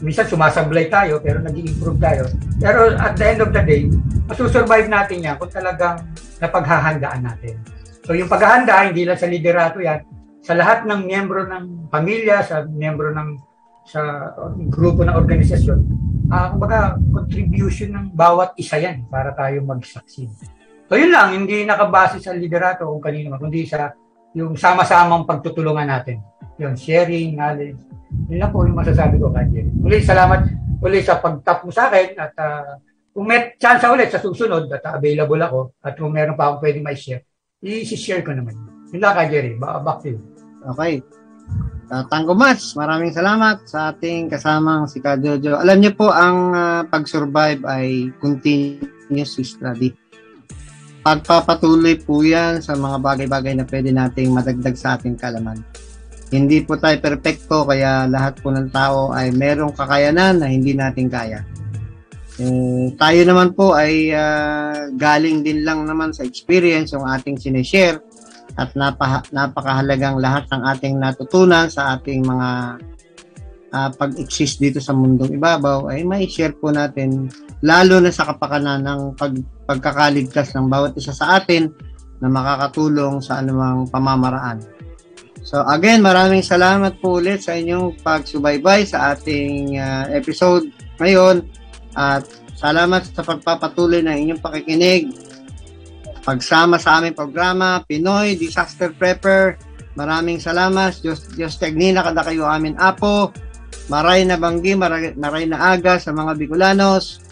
[0.00, 2.24] minsan sumasablay tayo pero nag improve tayo.
[2.58, 3.90] Pero at the end of the day,
[4.30, 6.02] masusurvive natin yan kung talagang
[6.38, 7.58] napaghahandaan natin.
[8.06, 10.00] So yung paghahanda, hindi lang sa liderato yan,
[10.40, 13.36] sa lahat ng miyembro ng pamilya, sa miyembro ng
[13.88, 14.32] sa
[14.68, 15.80] grupo ng organisasyon,
[16.28, 20.28] uh, kumbaga contribution ng bawat isa yan para tayo mag-succeed.
[20.88, 23.92] So yun lang, hindi nakabase sa liderato kung kanino kundi sa
[24.36, 26.20] yung sama-samang pagtutulungan natin.
[26.58, 27.78] Yung sharing, knowledge,
[28.26, 29.62] yun lang po yung masasabi ko, Kanji.
[29.78, 32.78] Muli, salamat uli sa pag-tap mo sa akin at uh,
[33.10, 36.86] kung may chance ulit sa susunod at available ako at kung meron pa akong pwedeng
[36.86, 37.26] ma-share,
[37.62, 38.54] i-share ko naman.
[38.94, 39.58] Yun lang ka, Jerry.
[39.58, 40.18] Back to you.
[40.74, 41.02] Okay.
[41.88, 45.56] Uh, Tango Mats, maraming salamat sa ating kasamang si Ka Jojo.
[45.56, 49.96] Alam niyo po, ang uh, pag-survive ay continuous study.
[51.00, 55.64] Pagpapatuloy po yan sa mga bagay-bagay na pwede nating madagdag sa ating kalaman.
[56.28, 61.08] Hindi po tayo perpekto, kaya lahat po ng tao ay merong kakayanan na hindi natin
[61.08, 61.40] kaya.
[62.38, 67.98] Eh, tayo naman po ay uh, galing din lang naman sa experience yung ating sineshare
[68.54, 72.78] at napa, napakahalagang lahat ng ating natutunan sa ating mga
[73.74, 77.26] uh, pag-exist dito sa mundong ibabaw ay may share po natin
[77.66, 79.34] lalo na sa kapakanan ng pag,
[79.66, 81.74] pagkakaligtas ng bawat isa sa atin
[82.22, 84.62] na makakatulong sa anumang pamamaraan.
[85.48, 90.68] So again, maraming salamat po ulit sa inyong pagsubaybay sa ating uh, episode
[91.00, 91.40] ngayon
[91.96, 95.08] at salamat sa pagpapatuloy ng inyong pakikinig
[96.20, 99.56] pagsama sa aming programa, Pinoy Disaster Prepper.
[99.96, 101.00] Maraming salamat.
[101.00, 103.32] Diyos, Diyos Tegnina, kada kayo amin apo.
[103.88, 107.24] Maray na banggi, maray, maray na aga sa mga Bicolanos.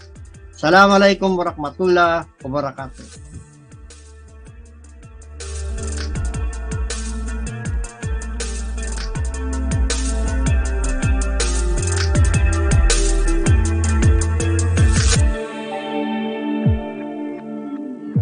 [0.56, 3.35] Assalamualaikum warahmatullahi wabarakatuh.